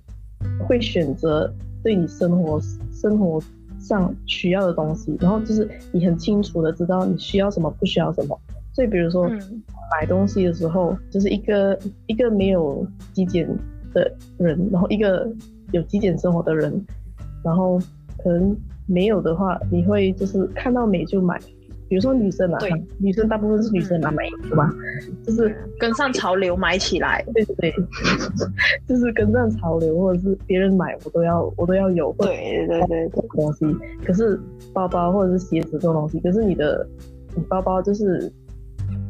[0.67, 2.59] 会选择对你生活
[2.91, 3.41] 生活
[3.79, 8.39] 上需要的东西，然后就是你很清楚的知道你需要什么，不需要什么。
[8.73, 9.27] 所以比如说。
[9.27, 11.75] 嗯买东西的时候，就是一个
[12.05, 13.49] 一个没有极简
[13.91, 15.27] 的人，然后一个
[15.71, 16.71] 有极简生活的人，
[17.43, 17.79] 然后
[18.19, 21.41] 可能没有的话，你会就是看到美就买。
[21.89, 24.71] 比如说女生啊，对女生大部分是女生来买衣服嘛，
[25.25, 27.25] 就是跟上潮流买起来。
[27.33, 27.75] 对对对，
[28.87, 32.15] 就是跟上潮流，或者是别人买我都要我都要有。
[32.19, 33.65] 对对对，这东西。
[34.05, 34.39] 可是
[34.71, 36.87] 包包或者是鞋子这种东西，可是你的
[37.35, 38.31] 你包包就是。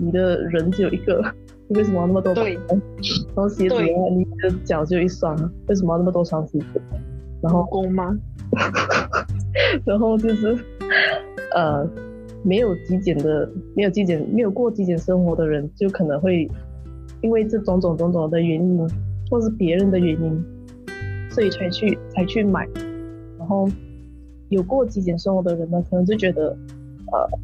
[0.02, 1.22] 你的人只有一个，
[1.68, 2.34] 你 为什么要那么多？
[2.34, 5.36] 对，然后鞋子的话，你的脚只有一双，
[5.68, 6.82] 为什么要那么多双鞋子？
[7.42, 8.18] 然后公吗？
[9.86, 10.58] 然后就是，
[11.54, 11.86] 呃，
[12.43, 16.49] 没有极简的，没有极简，没有过极简生活的人，就可能会
[17.21, 18.89] 因为这种种种种的原因，
[19.30, 20.43] 或是别人的原因，
[21.30, 22.67] 所以才去才去买。
[23.38, 23.67] 然后
[24.49, 26.49] 有过极简生活的人呢，可能就觉得，
[27.12, 27.39] 呃。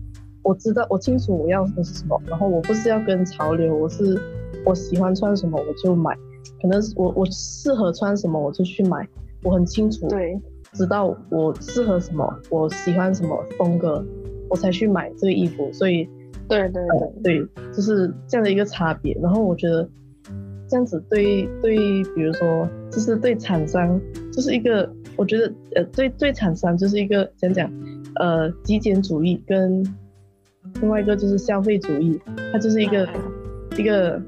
[0.47, 4.15] 我知道，我清楚我要的是什么，然后我不是要跟潮流，我是
[4.63, 6.15] 我喜欢穿什么我就买，
[6.61, 9.09] 可能我我适合穿什么我就去买，
[9.41, 10.39] 我很清楚，对，
[10.71, 14.05] 知道我适合什么，我喜欢什么风格，
[14.49, 16.07] 我才去买这个衣服，所以，
[16.47, 19.17] 对对对、呃、对，就是这样的一个差别。
[19.21, 19.87] 然后我觉得，
[20.69, 21.75] 这样子对对，
[22.15, 23.99] 比如说就是对厂商
[24.31, 27.71] 就是一个，我觉得呃对对厂商就是一个讲讲
[28.15, 29.83] 呃极简主义跟
[30.81, 32.19] 另外一个就是消费主义，
[32.51, 33.13] 它就是一个、啊、
[33.77, 34.21] 一个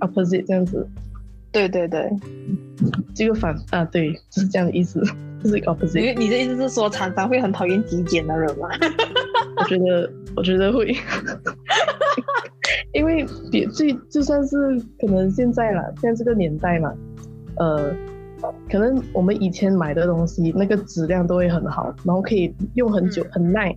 [0.00, 0.86] opposite 这样子。
[1.50, 2.10] 对对对，
[3.14, 5.00] 这个反啊对，就是这样的意思，
[5.42, 6.14] 就是 opposite。
[6.14, 8.68] 你你的意思是说厂商会很讨厌极简的人吗？
[9.60, 10.94] 我觉得我觉得会。
[12.92, 14.56] 因为别最就算是
[14.98, 16.92] 可能现在啦，现在这个年代嘛，
[17.58, 17.94] 呃，
[18.70, 23.74] 可能我们以前买的东西那个质量都会很好，然后可以用很久、嗯、很耐。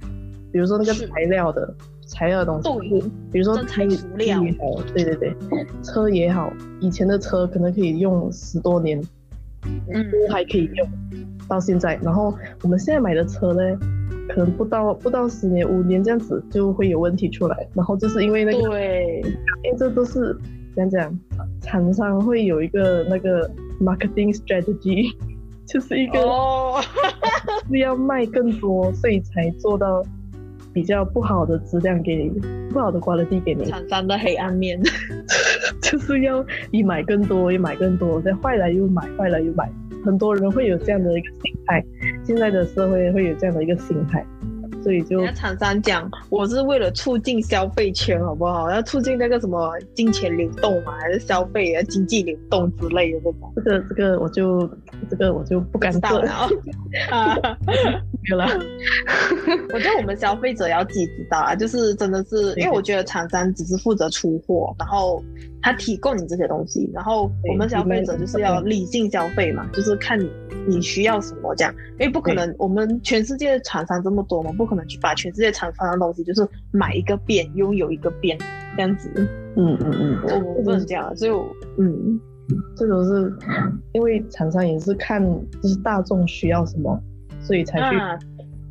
[0.52, 1.74] 比如说那个材料的
[2.08, 3.98] 材料的东西，比如说材料
[4.44, 5.36] 也好，对对对，
[5.84, 9.02] 车也好，以前的车可能可以用十多年，
[9.94, 10.88] 嗯，还可以用
[11.48, 11.98] 到现在。
[12.02, 13.80] 然后我们现在买的车呢？
[14.30, 19.22] 可能不到不到十年五年这样子就会有问题出来，然后就是因为那个，对，
[19.64, 20.36] 因为这都是
[20.76, 21.20] 讲讲，
[21.62, 23.50] 厂商会有一个那个
[23.82, 25.12] marketing strategy，
[25.68, 26.20] 就是一个
[27.70, 30.04] 是要卖更多，所以才做到
[30.74, 32.30] 比较不好的质量给你，
[32.70, 33.66] 不好的 quality 给你。
[33.66, 34.82] 厂商的黑暗面，
[35.82, 39.70] 就是要你买更多，也买更多，再坏了又买，坏了又买。
[40.04, 41.84] 很多人会有这样的一个心态，
[42.24, 44.26] 现在的社会会有这样的一个心态，
[44.84, 48.70] 所以就厂商讲，我是为了促进消费圈，好不好？
[48.72, 53.54] 要促进那个什么金钱流动嘛，还是消费啊、经济流动之类的这种？
[53.56, 54.70] 这个这个我就
[55.10, 56.32] 这个我就不敢做了
[57.12, 57.38] 啊，
[58.30, 58.46] 有了。
[59.74, 65.24] 我觉得我们消费者要自己知道啊，就是真的是，因为我觉得厂商只是负责出货，然后。
[65.64, 70.28] 他提供你这些东西，然后我们消费者就是要理性消费嘛，就是看你
[70.66, 78.36] 你需要什么这样，因为不可能我们全世界的厂商这么多嘛，不可能去把全世界厂商的东西就是买一个遍，拥有一个遍
[78.76, 79.12] 这样子。
[79.56, 81.46] 嗯嗯嗯，我我不能这样，所以我
[81.78, 82.20] 嗯，
[82.76, 83.32] 这种是
[83.94, 85.24] 因为厂商也是看
[85.62, 87.00] 就是大众需要什么，
[87.42, 87.98] 所以才去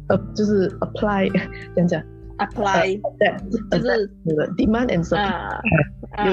[0.09, 1.31] 呃、啊、就是 apply
[1.75, 2.03] 这样讲。
[2.41, 3.37] apply，对，
[3.71, 5.61] 就是你的 demand and supply，啊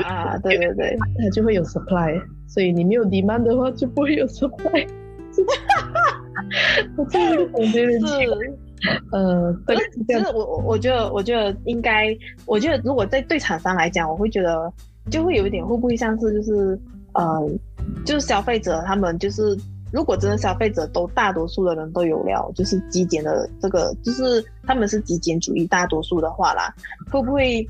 [0.06, 4.88] 啊，对对对，它就会有 supply，所以你没有 demand 的话，就不会有 supply。
[6.96, 8.06] 我这个总结的是，
[9.12, 9.76] 呃，对，
[10.08, 14.72] 其实我我我觉得我觉得应该，我觉得如果在对厂商来讲，我会觉得
[15.12, 16.80] 就会有一点会不会像是就是
[17.16, 17.50] 呃，
[18.06, 19.58] 就是消费者他们就是。
[19.92, 26.74] 如果真的消费者都大多数的人都有了，就是极简的这个，就是他们是极简主义大多数的话啦，
[27.10, 27.68] 会不会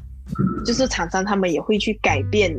[0.66, 2.54] 就是厂商他们也会去改变？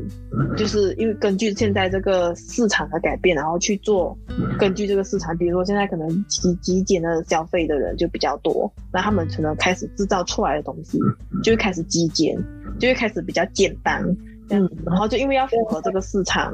[0.57, 4.17] 就是因为根据现在这个市场的改变，然后去做
[4.59, 10.99] 根据这个市场，比如说现在可能极极简的消费的人就比较多，那他们可能开始制造出来的东西
[11.43, 12.37] 就会开始极简，
[12.79, 14.03] 就会开始比较简单。
[14.51, 16.53] 嗯，然后就因为要符合这个市场，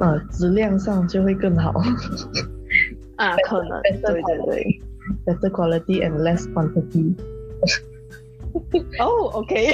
[0.00, 1.72] 呃，质量上就会更好。
[3.16, 4.80] 啊， 可能，对对对
[5.24, 7.14] ，better quality and less quantity。
[8.98, 9.68] 哦，OK，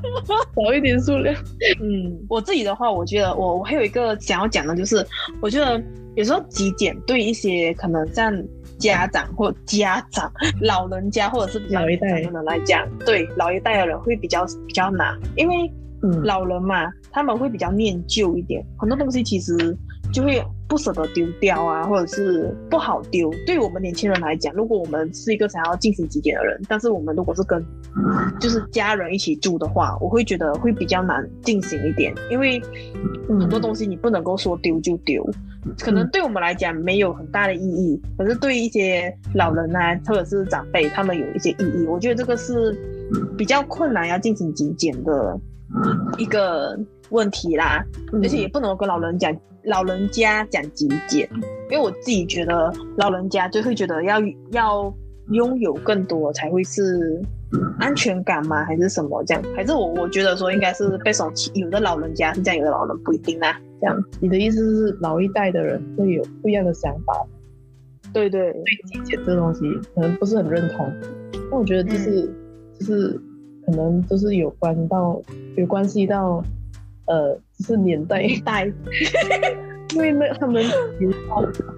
[0.56, 1.34] 少一点数量。
[1.82, 5.06] 嗯，我自己的话，我觉得我我还有一个想要讲的，就是
[5.42, 5.82] 我觉得
[6.14, 8.32] 有时候极简对一些可能像
[8.78, 15.70] 家长或家长、老人家或者是老一代的人来讲，对老一代的人会比较比较难，因为。
[16.22, 19.54] 老人嘛，他们会比较念旧一点，很多东西其实
[20.12, 23.30] 就会不舍得丢掉啊，或者是不好丢。
[23.46, 27.64] 对于我们年轻人来讲，如果我们是一个想要进行极简的人，但是我们如果是跟
[28.38, 32.60] 就是家人一起住的话，我会觉得会比较难进行一点，因为
[33.28, 35.24] 很多东西你不能够说丢就丢，
[35.78, 41.86] 可能对我们来讲没有很大的意义，可是对于一些老人啊或者是长辈，他们有一些意义。
[41.86, 42.76] 我觉得这个是
[43.36, 45.38] 比较困难要进行极简的。
[46.18, 46.78] 一个
[47.10, 49.34] 问题啦，而且也不能跟老人讲，
[49.64, 51.28] 老人家讲极简，
[51.70, 54.20] 因为我自己觉得老人家就会觉得要
[54.52, 54.94] 要
[55.30, 57.20] 拥有更多才会是
[57.78, 58.64] 安全感吗？
[58.64, 59.42] 还是什么这样？
[59.56, 63.60] 还是我我觉得说应该是被送起，有的老人家是这样，有的老人不一定啦。
[63.80, 64.58] 这样，你的意思
[64.88, 67.14] 是老一代的人会有不一样的想法？
[68.12, 69.60] 对对，对极简这东西
[69.94, 70.90] 可能不是很认同，
[71.50, 72.34] 但我觉得就是、嗯、
[72.78, 73.20] 就是。
[73.66, 75.20] 可能就是有关到，
[75.56, 76.42] 有关系到，
[77.06, 78.66] 呃，就是年代代，
[79.94, 80.64] 因为那他们，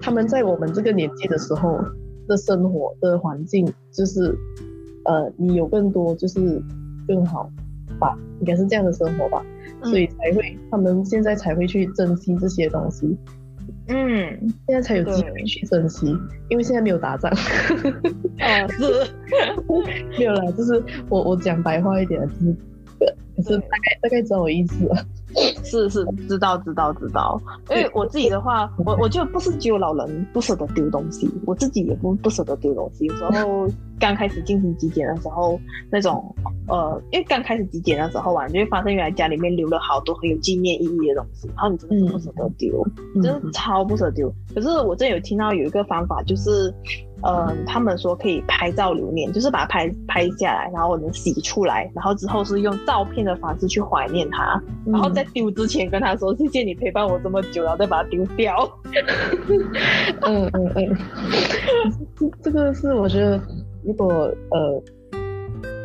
[0.01, 1.79] 他们在我们这个年纪的时候
[2.27, 4.35] 的生活的环境，就是，
[5.05, 6.61] 呃，你有更多就是
[7.07, 7.49] 更好
[7.99, 9.45] 吧，应该是这样的生活吧，
[9.83, 13.17] 所以才会他们现在才会去珍惜这些东西。
[13.87, 16.07] 嗯，现在才有机会去珍惜，
[16.49, 17.31] 因为现在没有打仗。
[17.31, 18.83] 啊，是，
[20.17, 22.55] 没有啦，就是我我讲白话一点，就是
[23.35, 24.95] 可是大概大概知道我意思了。
[25.63, 27.39] 是是，知道知道知道。
[27.69, 33.05] 因为我自己的话，我我就不是只有老人不舍得丢东西，我自己也不不舍得丢东西。
[33.05, 33.67] 有时候
[33.99, 35.59] 刚开始进行极简的时候，
[35.91, 36.33] 那种
[36.67, 44.33] 呃，因为刚开始极简的时候啊，你就会发现原来家里面留了好多很有纪念意义的东西，然后你真的是不舍得丢，嗯、真的超不舍得丢。
[44.55, 46.73] 可是我真有听到有一个方法，就是。
[47.23, 58.69] 嗯，他们说可以拍照留念，就是把它拍拍下来，然后我能洗出来，然后之后是用照片的方式去怀念它，然后在丢之前跟他说、嗯、谢谢你陪伴我这么久，然后再把它丢掉。
[60.27, 60.97] 嗯嗯嗯，
[62.43, 63.41] 这个是我觉得，
[63.83, 64.83] 如果呃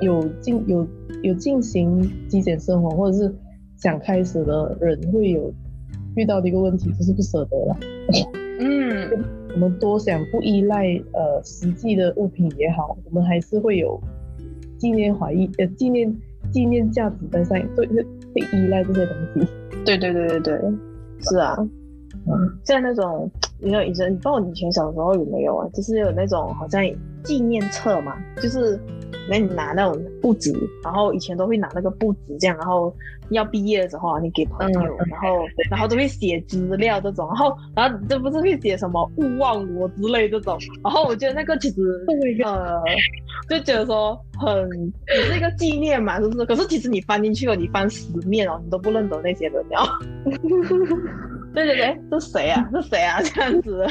[0.03, 0.87] 有进有
[1.22, 3.35] 有进行极简生活或者是
[3.76, 5.53] 想开始的人会有
[6.14, 7.76] 遇到的一个问题，就是不舍得了。
[8.61, 9.41] 嗯。
[9.55, 14.00] 我们多想不依赖呃实际的物品也好，我们还是会有
[14.78, 16.12] 纪念怀疑呃纪念
[16.50, 18.03] 纪念价值在上，对会
[18.34, 19.48] 会依赖这些东西。
[19.84, 20.61] 对对对对对，
[21.20, 21.57] 是啊，
[22.26, 23.30] 嗯，像那种
[23.62, 25.68] 你知道以前，你不知道以前小时候有没有啊？
[25.72, 26.82] 就是有那种好像
[27.22, 28.78] 纪念册嘛，就是。
[29.28, 30.52] 那你拿那种布纸，
[30.82, 32.92] 然后以前都会拿那个布纸这样，然后
[33.28, 42.04] 要毕业的时候啊，你给朋友，嗯、然后然后都会写资料这种，然后然后这不是会写什么勿忘我之类这种，然后我觉得那个其实
[42.44, 42.82] 呃，
[43.48, 46.44] 就觉得说很也是一个纪念嘛，是不是？
[46.44, 50.00] 可是其实你翻进去了，你翻十面哦，你都不认得那些人了。
[51.55, 52.68] 对对对，这谁啊？
[52.72, 53.20] 这谁啊？
[53.22, 53.86] 这样子。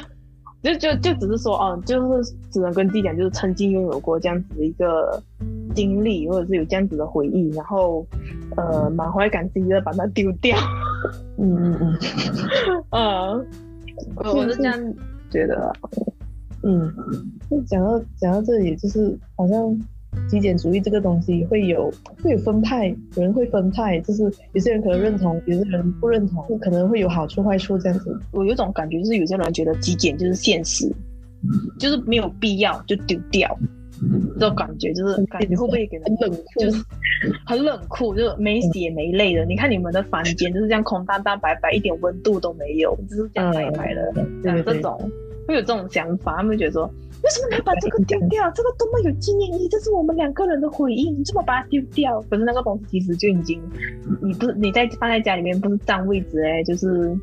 [0.63, 5.19] 就就就只是说哦，就是只能跟自己讲，就是曾经拥有过这样子的一个
[5.73, 8.05] 经历，或者是有这样子的回忆，然后
[8.57, 10.55] 呃满怀感激的把它丢掉。
[11.37, 11.97] 嗯嗯嗯，
[12.91, 13.47] 嗯，
[14.17, 14.93] 我是这样
[15.31, 15.73] 觉得。
[16.61, 16.93] 嗯，
[17.49, 19.79] 就讲到讲到这里，就是好像。
[20.29, 21.91] 极简主义这个东西会有
[22.23, 28.17] 会有分派，有人会分派，就是有些人可能认同，有些人不认同，可能会有好处坏处这样子。
[28.31, 30.89] 我有种感觉，就是有些人觉得极简就是现实，
[31.79, 33.57] 就是没有必要就丢掉，
[34.39, 36.83] 这种感觉就是感觉会不会给人 很冷酷，就是
[37.45, 39.45] 很冷酷，就是没血没泪的。
[39.45, 44.97] 你看你们的房间就是这样空荡荡白白，一点温度都没有，就是这样白白的，像这种
[45.47, 46.91] 会有这种想法，他们觉得说。
[47.23, 48.49] 为什么你要把这个丢掉？
[48.55, 52.21] 这个多么有纪念意义，这是我们两个人的回忆，你这么把它丢掉？
[52.29, 53.61] 可是那个东西其实就已经，
[54.21, 57.15] 你不是你在放在家里面不是占位置哎，就是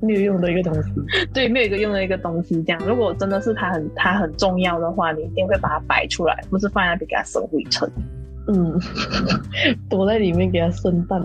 [0.00, 0.90] 没有用的一个东西。
[1.34, 2.62] 对，没有一个用的一个东西。
[2.62, 7.90] 这样，如果真的是它很它很重要的话，你一定会把它摆出来，不是放在那边给它生灰尘。
[8.48, 8.78] 嗯，
[9.90, 11.22] 躲在里面给它生蛋。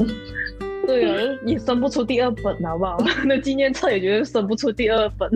[0.86, 2.98] 对啊，也生不出第二本，好不好？
[3.26, 5.30] 那纪念册也绝对生不出第二本。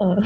[0.00, 0.16] 呃，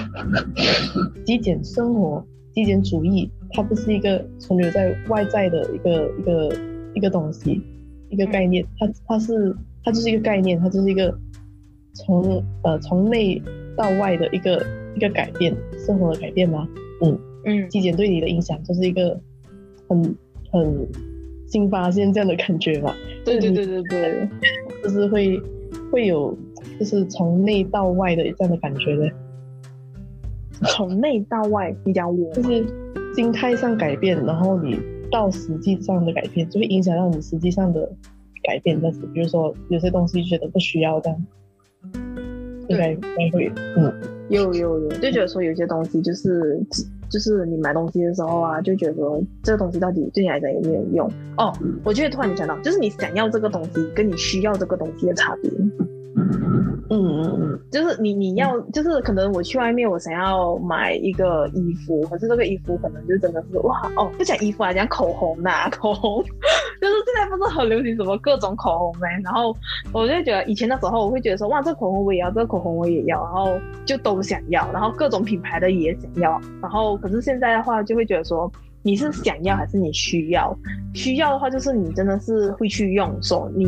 [1.27, 6.57] 极简生活、极简主义，它不是一个存留在外在的一个一个
[6.95, 7.61] 一个东西，
[8.09, 8.65] 一个概念。
[8.79, 11.13] 它它是它就是一个概念，它就是一个
[11.93, 13.43] 从呃从内
[13.77, 14.65] 到外的一个
[14.95, 15.53] 一个改变，
[15.85, 16.69] 生活的改变吗？
[17.03, 19.21] 嗯嗯，极简对你的影响就是一个
[19.89, 20.17] 很
[20.53, 20.89] 很
[21.49, 22.95] 新发现这样的感觉吧？
[23.25, 24.29] 对对对对对，
[24.85, 25.37] 就是会
[25.91, 26.33] 会有
[26.79, 29.11] 就是从内到外的这样的感觉的。
[30.63, 32.67] 从内到外，你讲我就是
[33.15, 34.79] 心态上改变，然后你
[35.11, 37.89] 到实际上的改变，就会影响到你实际上的
[38.43, 38.79] 改变。
[38.83, 41.27] 但是，比如说有些东西觉得不需要这样，
[42.69, 43.93] 应该应该会，嗯，
[44.29, 46.61] 有有有，就觉得说有些东西就是
[47.11, 51.11] 就是你买东西的时候啊，就觉得说这个东西到底对你来讲有没有用？
[51.37, 51.53] 哦，
[51.85, 55.51] 我觉得突然想到，就是你想要这个东西跟你需要这个东西的差别。
[56.17, 56.31] 嗯
[56.91, 66.23] 嗯嗯，就是你你要就是可能我去外面，我想要买一个衣服，可是这个衣服可能就真的是哇哦，不讲衣服啊，讲口红呐、啊，口红。
[66.81, 69.57] 就是现在不是很流行什么各种口红呗，然后
[69.93, 78.51] 我就觉得以前的时候我会觉得说哇，这个口红我也要，这个口红我也要，然后就都想要，然后各种品牌的也想要，然后可是现在的话就会觉得说。
[78.85, 80.57] 你是想要还是你需要？
[80.93, 83.67] 需要的话，就是你真的是会去用，说你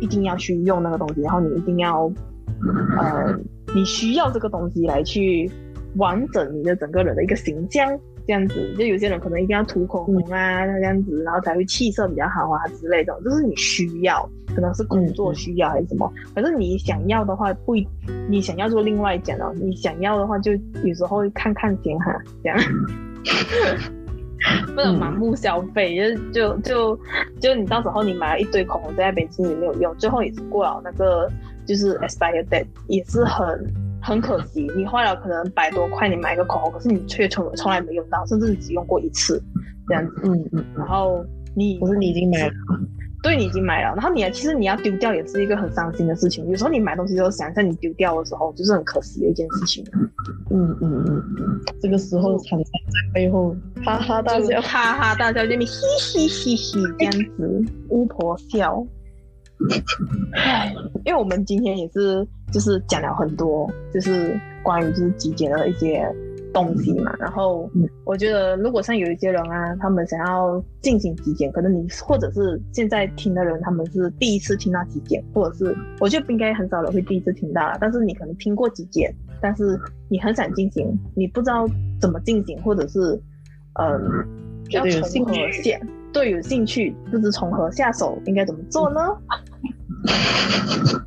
[0.00, 2.10] 一定要去用那个东西，然后你一定要，
[2.98, 3.32] 呃，
[3.74, 5.48] 你需要这个东西来去
[5.96, 7.88] 完整你的整个人的一个形象，
[8.26, 8.74] 这样子。
[8.76, 16.12] 就有些人可能一定要涂口红啊，这样子，然后才会气色比较好啊之类的，就是你需要，可能是工作需要还是什么。
[16.34, 17.74] 可是你想要的话，不，
[18.28, 20.50] 你想要做另外讲哦，你想要的话，就
[20.82, 22.12] 有时候看看先哈，
[22.42, 22.58] 这样。
[24.66, 27.00] 不能盲目消费，嗯、就就就
[27.40, 31.30] 就你到时候你买了一堆口红在那边，其实也没有用，最后也是过了那个
[31.66, 34.70] 就是 expired date，也是很很可惜。
[34.76, 39.42] 你花了可能百多块，你买一个口红，可是你却从从来没用到，甚至你只用过一次
[39.88, 40.12] 这样子。
[40.24, 40.64] 嗯嗯。
[40.76, 41.24] 然后
[41.54, 42.52] 你可是你已经买了。
[43.26, 46.48] 对，你已经买了，然后你其实你要丢掉也是一个很伤心的事情。
[46.48, 49.84] 有时候你买东西都想在你丢掉的时候，就是很可惜的一件事情。
[50.48, 58.86] 嗯嗯嗯，这个时候厂商在背后哈哈大笑，哈哈大笑，这边嘻嘻嘻嘻这样子，巫婆笑。
[60.34, 60.72] 唉，
[61.04, 66.08] 因为我们今天也是就是讲了很多，就是关于就是极简的一些。
[66.56, 67.70] 东西嘛，然后
[68.06, 79.78] 我觉得，如果像有一些人啊，他们想要进行体检，可能你或者是现在听的人，他们是第一次听到体检，或者是我觉得应该很少人会第一次听到，但是你可能听过极简，但是
[80.08, 81.68] 你很想进行，你不知道
[82.00, 83.20] 怎么进行，或者是
[83.78, 84.26] 嗯，
[84.70, 85.78] 要从何下，
[86.10, 89.00] 对，有兴趣，就是从何下手，应该怎么做呢？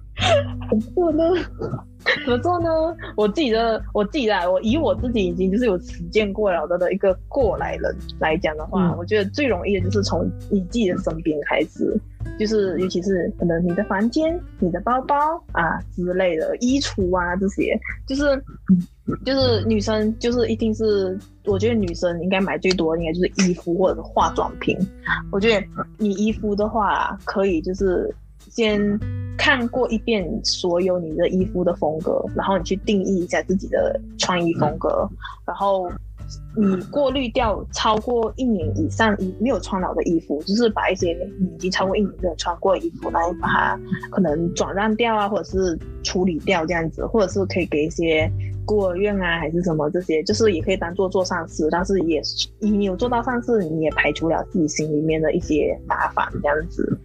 [0.69, 1.23] 怎么做呢？
[2.25, 2.69] 怎么做呢？
[3.15, 11.93] 我自己的，我自己来，我以我自己已经就是有实践过了的的一个过来人来讲的话，嗯、我觉得最容易的就是从你自己的身边开始，
[12.39, 15.15] 就是尤其是可能你的房间、你的包包
[15.51, 17.77] 啊之类的衣橱啊这些，
[18.07, 18.23] 就是
[19.25, 24.77] 就是女生就是一定是，我觉得女生应该买最多的应该就是衣服或者是化妆品。
[25.31, 28.09] 我觉得你衣服的话，可以就是
[28.59, 28.99] 先。
[29.41, 35.09] 看过一遍所有你的衣服的风格，然后你去定义一下自己的穿衣风格，
[35.45, 35.89] 然后
[36.57, 43.79] 你过滤掉超过一年以上没有穿了的衣服，就是把一些你已经超过一年没有穿过的衣服，然后把它
[44.11, 48.29] 可能转让掉啊，或者是处理掉这样子，或者是可以给一些。
[48.65, 52.21] 孤儿院啊，还是什么这些，就是也可以当做做善事，但是也
[52.59, 56.97] 你有做到善事，你也排除了自己心里面的一些麻烦，这样子，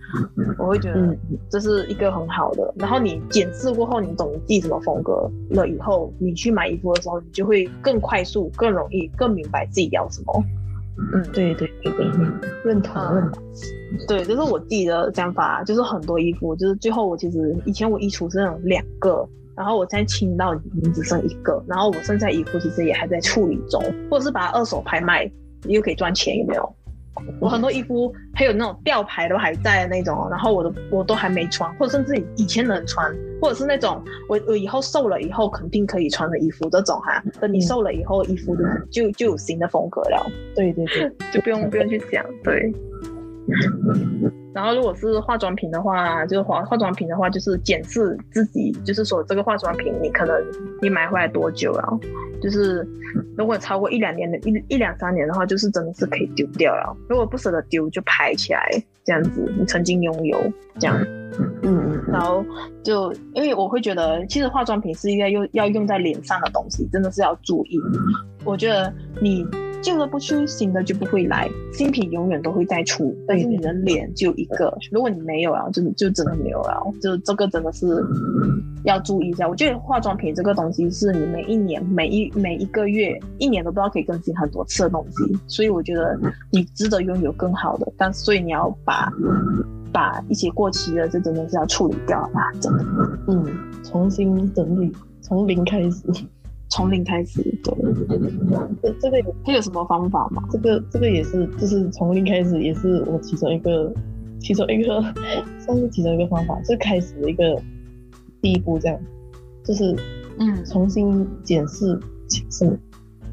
[0.59, 1.17] 我会觉得
[1.49, 2.75] 这是一个很好的。
[2.77, 10.45] 然后你检视过后，你懂自己什么风格了以后，你去买衣服的时候，你就会更快速、更容易、更明白自己要什么。
[11.15, 12.07] 嗯，对对对对，
[12.65, 13.43] 认同认同。
[14.07, 19.27] 对，这是我自己的想法，就是很多衣服，就是最后我其实以前我衣橱是那种两个。
[19.57, 25.31] 然后我现在清到已经只剩一个，然后我剩下衣服其实也还在处理中，或者是把它二手拍卖，
[25.67, 26.75] 又可以赚钱，有没有？
[27.41, 40.27] 我很多衣服还有那种吊牌都还在的那种，然后我都我都还没穿，或者甚至以前能穿，或者是那种我我以后瘦了以后肯定可以穿的衣服，这种哈，等你瘦了以后衣服就就就有新的风格了。
[40.57, 42.73] 对对对， 就不用不用去想，对。
[44.55, 50.41] 然后，如果是化妆品的话，就是化化妆品的话，就是检视自己，就是说这个化妆品你可能
[50.81, 51.99] 你买回来多久了？
[52.41, 52.87] 就是
[53.37, 56.97] 如果超过一两年的一一两三年的话，就是真的是可以丢掉了。
[57.09, 58.65] 如果不舍得丢，就拍起来，
[59.05, 60.39] 这样子你曾经拥有
[60.79, 60.97] 这样。
[61.39, 62.05] 嗯嗯。
[62.13, 62.45] 然后
[62.85, 67.79] 就因为我会觉得，其实化妆品是一个用要用在脸上的东西，真的是要注意。
[68.45, 69.45] 我觉得你。
[69.85, 71.49] 旧的不去，新的就不会来。
[71.73, 74.75] 新品永远都会再出，但是你的脸就一个。
[74.91, 76.83] 如果你没有了，就就真的没有了。
[77.03, 78.03] 就这个真的是
[78.85, 79.47] 要注意一下。
[79.47, 86.19] 我觉得化妆品这个东西是你每一年、每一每一个月、一年都不知道可以更新很多次的东西，所以我觉得
[86.51, 87.93] 你值得拥有更好的。
[87.99, 89.13] 但所以你要把
[89.93, 92.51] 把一些过期的，这真的是要处理掉啊！
[92.59, 92.85] 真的，
[93.29, 93.45] 嗯，
[93.85, 96.03] 重新整理，从零开始。
[96.71, 97.75] 从零开始，对，
[98.83, 100.43] 这这个这有什么方法吗？
[100.51, 103.93] 这个这个也是，就是从零开始，也是我其中一个，
[104.41, 105.01] 其中一个
[105.61, 107.61] 算是其中一个方法，是开始的一个
[108.41, 108.99] 第一步，这样，
[109.63, 109.95] 就是
[110.39, 111.97] 嗯，重新检视，
[112.27, 112.79] 检视，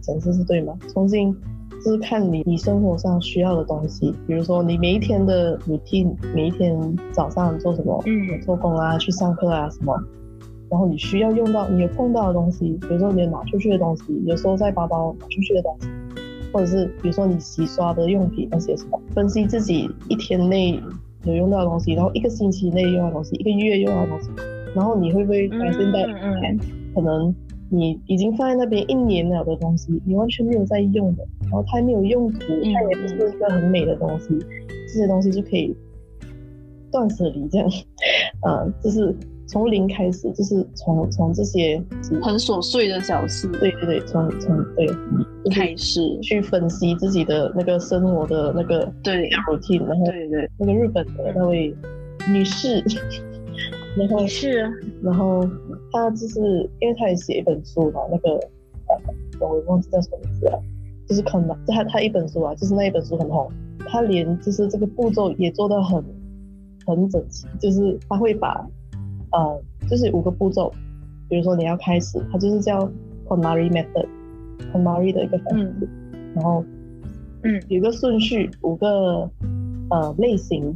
[0.01, 0.77] 检视是对吗？
[0.93, 1.35] 重新
[1.83, 6.77] 就是看你你生活上需要的东西，比如说你每一天的 routine，每一天
[7.11, 9.99] 早上做什么，嗯，做工啊，去上课啊什么。
[10.71, 15.87] 然后你需要用到，你有碰到的东西，比如说你拿出去的东西，有时候在包包拿出去的东西，
[16.53, 20.81] 或者是比如说你洗刷的用品那些什么，分析自己一天内
[21.25, 24.29] 有用到的东西，然后一个星期内用到的东西，一个月用到的东西，
[24.73, 25.99] 然后你会不会发现到，
[26.95, 27.35] 可能
[27.69, 34.39] 你已经放在那边一年了的东西，你完全没有在用的，然后它没有用途，它也不是一个很美的东西，
[34.87, 35.75] 这些东西就可以
[36.89, 37.69] 断舍离这样，
[38.43, 39.13] 呃，就是。
[39.51, 41.77] 从零开始，就是从从这些
[42.21, 44.87] 很琐碎的小事，对对对，从从对
[45.51, 51.75] 开始去分析自己的那个生活的那个对 routine，然后对对那个日本的那位
[52.29, 52.81] 女士，
[53.97, 54.71] 然后是，
[55.03, 55.45] 然后
[55.91, 56.39] 她就是
[56.79, 58.29] 因为她也写一本书嘛，那个
[58.87, 58.97] 呃
[59.41, 60.63] 我忘记叫什么名字了，
[61.05, 66.01] 就是看到她她一本书啊，就是那一本书很红，她连就是这个步骤也做得很
[66.85, 68.65] 很整齐，就是她会把。
[69.31, 70.71] 呃，就是五个步骤，
[71.29, 72.89] 比如说你要开始，它就是叫
[73.27, 75.73] KonMari method，KonMari 的一个方式，
[76.13, 76.63] 嗯、然后，
[77.43, 79.29] 嗯，有个顺序，五个
[79.89, 80.75] 呃类型，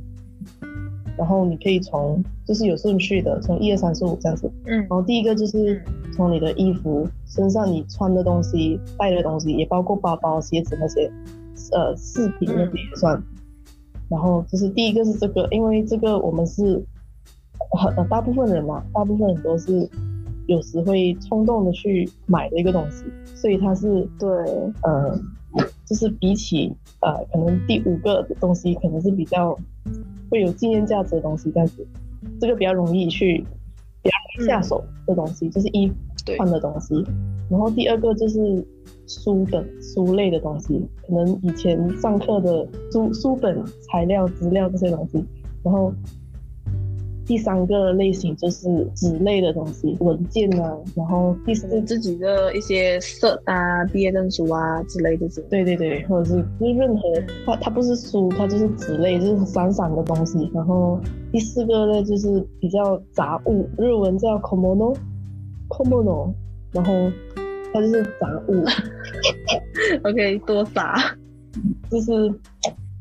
[1.17, 4.49] 然后你可以从就是有顺序的，从一二三四五这样子。
[4.65, 5.83] 嗯，然后第一个就是
[6.13, 11.11] 从你的衣服、身上你穿的东西、带的东西，也包括包包、鞋子那些，
[11.73, 13.17] 呃，饰品那些也算。
[13.17, 13.23] 嗯、
[14.09, 16.81] 然后就是第一个是这个，因为这个我们是
[17.71, 19.89] 很呃大部分人嘛，大部分人都是
[20.47, 23.05] 有时会冲动的去买的一个东西，
[23.35, 24.29] 所以它是对，
[24.83, 25.17] 呃，
[25.85, 29.57] 就是比起呃可能第五个东西，可能是比较。
[30.31, 31.87] 会有纪念价值的东西，这样子，
[32.41, 33.45] 这个比较容易去
[34.01, 35.93] 比较下手的东西，嗯、就是衣服
[36.35, 36.95] 换的东西。
[37.47, 38.67] 然后第二个就是
[39.05, 45.23] 书本、书类的东西，可能以前上课的书、书本、材料、资料这些东西，
[45.63, 45.93] 然后。
[47.25, 57.01] 第三个类型就是纸类的东西，文件啊，然后第四自己的一些色啊、毕业证书啊之类的，对对对，或者是就是任何
[57.45, 60.49] 它它不是书，它就是纸类，就是散散的东西。
[60.53, 60.99] 然后
[61.31, 66.31] 第四个呢，就是比较杂物，日文叫 komono，komono，
[66.71, 66.93] 然后
[67.73, 68.63] 它就是杂物。
[70.03, 70.95] OK，多杂，
[71.89, 72.33] 就是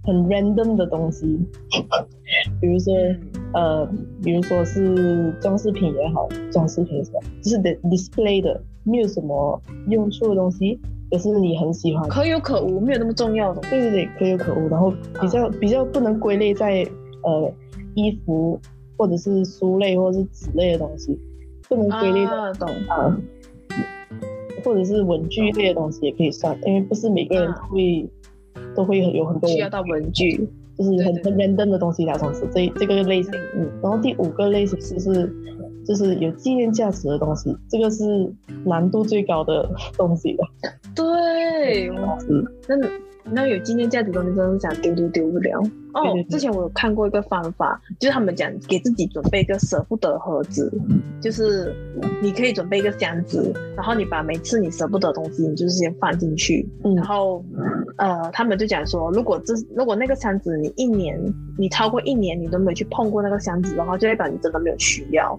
[0.05, 1.27] 很 random 的东西，
[2.61, 2.95] 比如说。
[2.97, 3.21] 嗯。
[3.55, 3.89] 呃，
[4.21, 10.77] 比如说是装饰品也好，装饰品什么，就是 display 的，没有什么用处的东西，
[11.09, 13.61] 可是你很喜欢，可有可无，没有那么重要的。
[13.71, 16.85] 对对对，可有可无，然后比较、啊、比较不能归类在
[17.23, 17.49] 呃
[17.95, 18.59] 衣服
[18.99, 21.17] 或者是书类或者是纸类的东西，
[21.69, 22.69] 不能归类的懂。
[22.89, 23.17] 啊，
[24.65, 28.11] 或者是文具类的东西也可以算，因为不是每个人会、啊、
[28.75, 30.49] 都会有很多需要到文具。
[30.77, 35.33] 就是很很 random 的东西来尝试这这个类型，嗯，然后第五个类型就是
[35.87, 38.29] 就是有纪念价值的东西，这个是
[38.65, 40.45] 难度最高的东西了。
[40.93, 41.89] 对，
[42.29, 42.77] 嗯，那
[43.31, 45.59] 那有纪念价值的东西，真的是想丢都丢不了。
[45.95, 50.71] 哦，之前我有看过一个方法，就是他们讲给自己准备一个舍不得盒子，
[51.21, 51.75] 就是
[52.21, 57.45] 你可以准备一个箱子，然后你把每次你舍不得的东西，你就是先放进去，嗯、然后
[57.97, 61.19] 呃，他们就讲说，如果这如果那个箱子你一年
[61.57, 65.39] 你超过一年你都没有去碰过那个箱子的话，就代表你真的没有需要。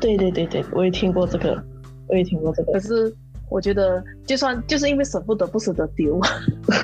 [0.00, 1.62] 对对对对，我也听过这个，
[2.08, 3.14] 我也听过这个，可是。
[3.50, 6.18] 我觉得，就算就是因为舍不得，不舍得丢，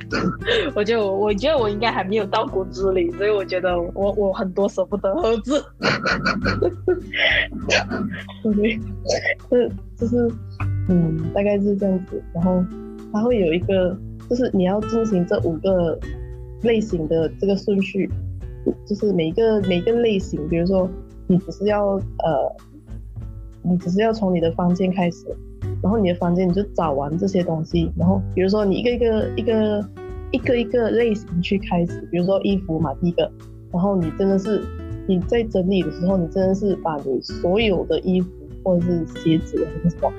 [0.77, 5.65] 我就我觉得我应该还没有到骨子里，所以我觉得我我很多舍不得盒子。
[8.45, 8.79] 对，
[9.51, 10.31] 就是就是，
[10.89, 12.23] 嗯，大概是这样子。
[12.35, 12.65] 然后
[13.13, 13.97] 它会有一个，
[14.29, 15.99] 就是你要进行这五个
[16.63, 18.09] 类型的这个顺序，
[18.87, 20.89] 就是每一个每一个类型，比如说
[21.27, 22.57] 你只是要呃，
[23.63, 25.27] 你只是要从你的房间开始。
[25.83, 29.89] 然后你的房间你就找完这些东西，然后比如说你一个一个一个
[30.31, 33.31] 一个一个类型去开始，比如说衣服嘛，第一个，
[33.73, 34.63] 然后你真的是
[35.07, 38.29] 你在整理的时候，你真的是把你所有的衣服
[38.63, 40.13] 或者是鞋子还是什么，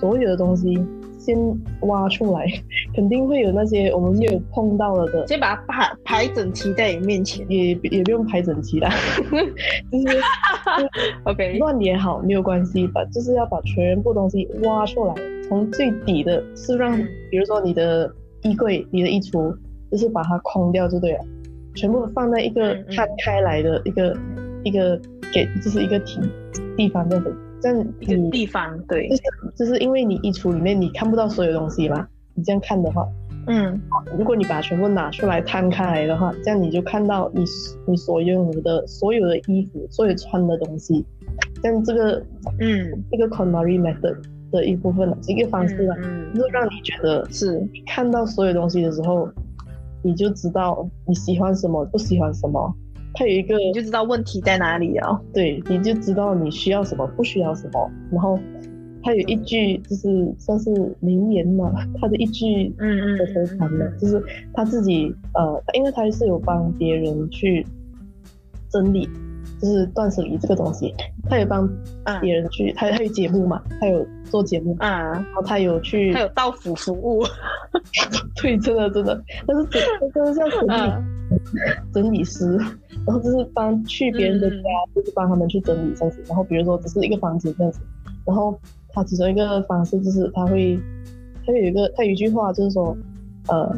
[0.00, 0.78] 所有的东西
[1.24, 1.38] 先
[1.82, 2.46] 挖出来，
[2.94, 8.90] 肯定会有那些我们没有碰到了的，先把它排排整齐在你面前，也也不用排整齐啦，
[9.90, 10.18] 就是
[11.24, 15.14] OK 乱也好没有关系把，就是要把全部东西挖出来，
[15.48, 16.96] 从最底的是让，
[17.30, 18.12] 比如说你的
[18.42, 19.56] 衣柜、你的衣橱，
[19.90, 21.20] 就是把它空掉就对了，
[21.74, 25.00] 全部放在一个摊开来的一个、嗯、一个
[25.32, 26.20] 给就是一个体
[26.76, 27.34] 地方这样子。
[27.64, 29.22] 这样一个地方对，就是
[29.56, 33.08] 就是因为你衣橱里面你看不到所有东西嘛，你这样看的话，
[33.46, 33.80] 嗯，
[34.18, 37.42] 如果你把它全部拿出来摊开来的话，这样你就看到你
[37.86, 41.02] 你所拥有的所有的衣服，所有穿的东西，
[41.62, 42.22] 像这个
[42.60, 44.14] 嗯，这个 KonMari method
[44.52, 46.48] 的一部分了，一个方式了，嗯，就是。
[46.52, 49.26] 让你觉得是看到所有东西的时候，
[50.02, 52.74] 你就知道你喜欢什么，不喜欢什么。
[53.14, 55.20] 它有一个，你就知道问题在哪里啊？
[55.32, 57.90] 对，你就知道你需要什么，不需要什么。
[58.10, 58.38] 然后，
[59.02, 67.64] 它有一句就是算是名言嘛， 他的一句嗯嗯的非常的，就是他自己呃，因为他是有帮别人去
[68.70, 69.08] 整理，
[69.60, 70.94] 就是断舍离这个东西，
[71.28, 71.68] 他有帮
[72.20, 77.24] 别人去，他他有节目嘛，他有做节目啊，然后他有去，他有到府服务，
[78.40, 79.82] 对，真的真的，但是真
[80.12, 80.92] 真的像整理
[81.92, 82.58] 整理师。
[83.06, 86.22] 然后就是帮去别人的家，嗯、就是帮他们去整理这样子。
[86.26, 87.80] 然后比如说只是一个房子这样子，
[88.24, 90.78] 然后他其中一个方式就是他会，
[91.44, 92.96] 他有一个他有一句话就是说，
[93.48, 93.70] 呃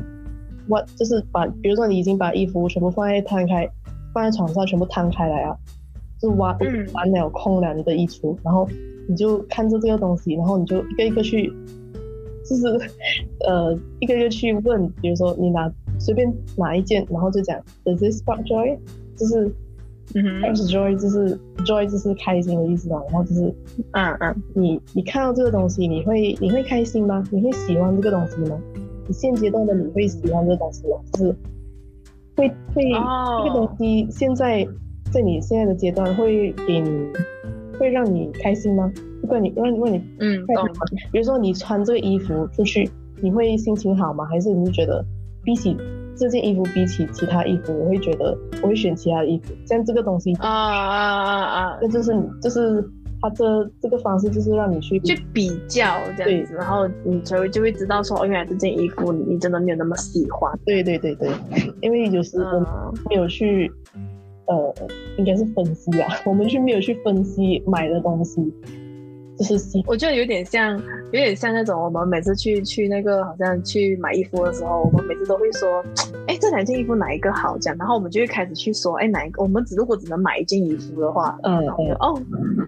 [0.69, 3.69] ，，what 就是把，比如说你已经把衣服全部放在摊开，
[4.17, 5.55] 放在床上全部摊开来啊，
[6.19, 6.57] 就挖
[6.95, 8.67] 完了空了你的衣橱，然后
[9.07, 11.53] 你就看着这个东西，然后你就一个一个去，
[12.49, 12.67] 就是
[13.47, 18.79] 呃一个一个去问，比如说你拿随便拿一件，然后就讲 Does this spark joy？
[19.17, 19.53] 就是
[20.15, 23.55] 嗯哼，还有 joy 就是 joy 就是开心的意思嘛，然后就是，
[23.93, 27.23] 嗯嗯，你你看到这个东西，你会你会开心吗？
[27.31, 28.59] 你会喜欢这个东西吗？
[29.07, 30.97] 你现阶段的你会喜欢这个东西吗？
[31.13, 31.37] 就是
[32.37, 34.67] 会会、哦、这个东西现在
[35.11, 36.91] 在你现在的阶段会给你
[37.79, 38.93] 会让你开心吗？
[39.21, 40.69] 不管你让你让你嗯，懂。
[41.11, 42.89] 比如说你穿这个衣服出去，
[43.21, 44.25] 你会心情好吗？
[44.27, 45.05] 还是你会觉得
[45.43, 45.77] 比起
[46.17, 49.55] 这件衣服比起其他衣服，我会觉得我会选其他的衣服。
[49.67, 52.83] 像这个东西啊啊啊啊，那就是就是
[53.21, 60.53] 他这这个方式就是让你去去比较这样子，然后你才会就会知道说，哦，原来这件衣服你真的没有那么喜欢。
[60.65, 61.31] 对对对对，
[61.81, 62.61] 因为有时候
[63.09, 64.75] 没有去、嗯、呃，
[65.19, 68.53] 应该是分析啊， 我们去没有去分析买的东西。
[69.39, 70.77] 就是，我觉得有点像，
[71.07, 75.85] 有点像那种我们每次去去那个好像去买衣服的时候，我们每次都会说，
[76.27, 77.59] 哎，这两件衣服哪一个好？
[77.59, 79.43] 这样，然后我们就会开始去说，哎，哪一个？
[79.43, 82.19] 我们只如果只能买一件衣服的话，嗯嗯，哦，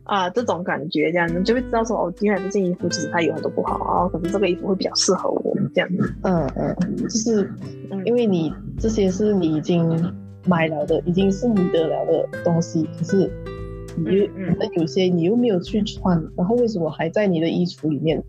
[0.05, 6.15] 啊，这种感觉这样，你就会知道说，哦，原来这件衣服其实它有很多不好啊，可是这个衣服会比较适合我这样子。
[6.23, 7.51] 嗯嗯，就是
[8.05, 10.15] 因为你这些是你已经
[10.45, 13.31] 买了的，已经是你得了的东西，可是。
[13.99, 14.29] 你又
[14.59, 18.23] 那有些你又没有去穿，然后为什么还在你的衣橱里面？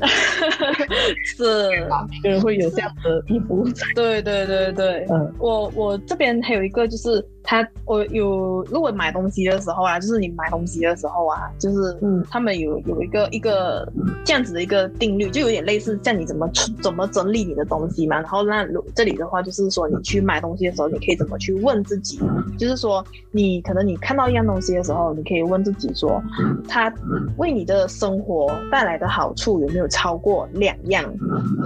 [1.24, 1.70] 是，
[2.10, 3.66] 每个人会有这样的衣服。
[3.94, 7.24] 对对对对，嗯，我我这边还有一个就是。
[7.48, 13.88] 他我有，如果买东西的时候啊，就是你买东西的时候啊，就是嗯，他们有有一个一个
[14.24, 16.50] 这样子的一个定律，就有点类似像你怎么
[16.82, 18.16] 怎么整理你的东西嘛。
[18.16, 18.66] 然后那
[18.96, 22.18] 这里的话就是说，你去买东西的时候，你可以怎么去问自己，
[22.58, 26.20] 就是说你可能你看到一样东西的时候，你可以问自己说，
[26.66, 26.92] 它
[27.36, 31.04] 为你的生活带来的好处有没有超过两样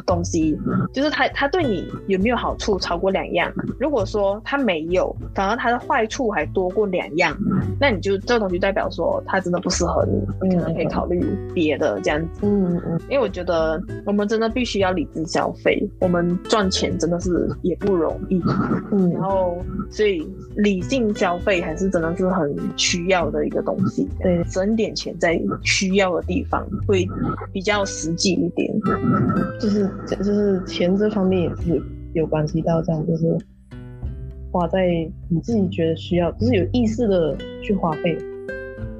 [0.05, 0.59] 东西？
[0.93, 3.51] 就是它它对你有没有好处超过两样？
[3.79, 7.37] 如果说它没有，反而它它的坏处还多过两样，
[7.79, 12.41] 那你就这个东西代表说它真的不适合你，你可能可以考虑别的这样子。
[12.43, 18.43] 嗯嗯，因为我觉得我们真的必须要理智消费，我们赚钱真的是也不容易。
[18.91, 19.59] 嗯，然后
[19.91, 24.09] 所以理性消费还是真的是很需要的一个东西。
[24.21, 27.07] 对，省点钱在需要的地方会
[27.53, 28.73] 比较实际一点。
[29.61, 31.83] 就是就是钱这方面也是
[32.15, 33.39] 有关系到这样，就是。
[34.53, 34.89] 花在
[35.29, 38.19] 你自己觉得需要，就是有意识的去花费。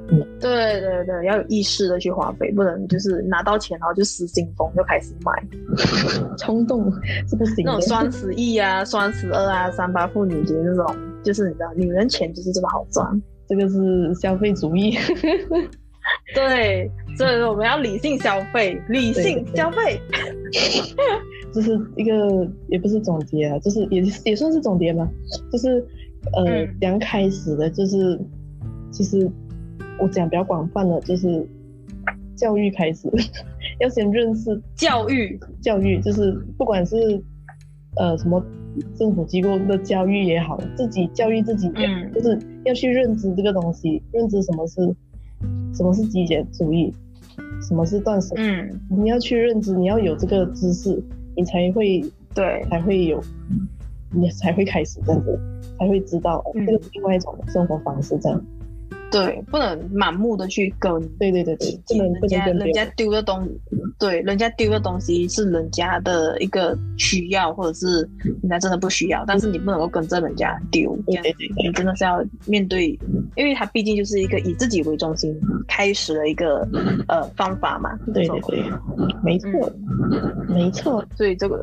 [0.07, 5.43] 嗯，对对对，要有意识的去花费，不能就是拿到钱然后就失心疯就开始买，
[6.39, 6.89] 冲动
[7.27, 7.65] 是不行。
[7.65, 14.97] 那种 双十一啊、双十二啊、三八妇女节那种，就是你知道，女人钱就是这么好赚，这个是消费主义。
[16.33, 19.99] 对，所以说我们要理性消费，理性消费。
[21.53, 25.07] 就是一个也不是总结啊，就是也也算是总结吧。
[25.51, 25.85] 就是
[26.33, 28.17] 呃，刚、嗯、开始的，就是
[28.91, 29.29] 其实
[29.99, 31.45] 我讲比较广泛的，就是
[32.37, 33.09] 教育开始，
[33.81, 36.95] 要先认识教育，教育就是不管是
[37.97, 38.41] 呃什么
[38.95, 44.95] 政府机构的教育也好，自己教育自己也好，嗯，就是要去认知这个东西，认知什么是
[45.73, 46.93] 什么是极简主义，
[47.61, 51.01] 什么是断舍，嗯，你要去认知，你要有这个知识。
[51.33, 52.03] 你才会
[52.35, 53.23] 对，才会有，
[54.11, 55.39] 你才会开始这样子，
[55.79, 58.45] 才会知道这个是另外一种生活方式这样。
[59.11, 60.89] 对，不能盲目的去跟，
[61.19, 63.45] 对对对对，不能人家人家丢的东，
[63.99, 68.09] 对，人家丢的东西是人家的一个需要，或者是
[68.41, 72.97] 人家真的不需要，但是你不能够跟着人家丢，对对对你真的是要面对，
[73.35, 75.37] 因为他毕竟就是一个以自己为中心
[75.67, 76.65] 开始的一个
[77.09, 77.91] 呃方法嘛。
[78.13, 78.63] 对对对，
[79.21, 79.49] 没错，
[80.47, 81.61] 没错，所以这个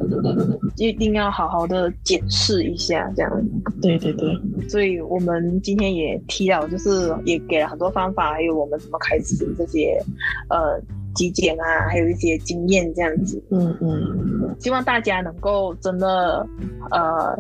[0.77, 3.33] 一定要好好的检视一下，这样。
[3.81, 4.39] 对对对，
[4.69, 7.38] 所以我们今天也提到，就是也。
[7.49, 10.01] 给了很多方法，还有我们怎么开始这些，
[10.49, 10.81] 呃，
[11.15, 13.43] 极简啊，还有一些经验这样子。
[13.51, 16.47] 嗯嗯，希望大家能够真的，
[16.91, 17.39] 呃，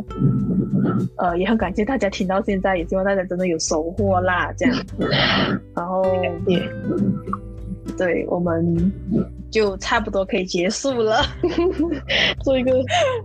[1.16, 5.09] 呃，也很感谢大家听到现在，也希望大家真的有收获啦，这样子。
[5.74, 6.05] 然后
[6.46, 6.61] 也，
[7.96, 8.92] 对，我们
[9.51, 11.22] 就差不多可以结束了，
[12.44, 12.72] 做一个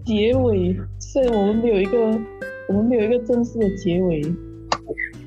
[0.05, 0.76] 结尾。
[0.99, 1.97] 虽然我们没有一个，
[2.69, 4.21] 我们没有一个正式的结尾。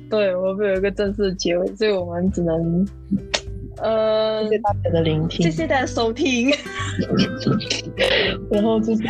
[0.09, 2.87] 对，我们有一个正式的结尾，所以我们只能，
[3.77, 6.49] 呃，谢谢大家的聆听，谢谢大家收听，
[8.49, 9.03] 然后就是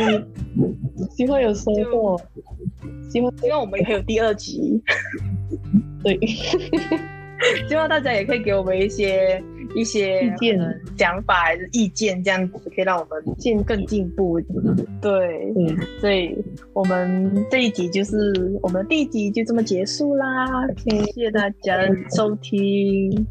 [1.16, 2.20] 希望有收获，
[3.08, 4.82] 希望希望我们也可以有第二集，
[6.02, 6.18] 对，
[7.68, 9.42] 希望大家也可以给我们一些
[9.74, 10.58] 一些意见、
[10.96, 14.40] 想法还是意见，这样子可以让我们进更进步。
[15.00, 16.36] 对，嗯，所以
[16.72, 20.46] 我们这一集就是我们第一集就这么结束啦。
[20.78, 23.26] 谢谢大家的收听。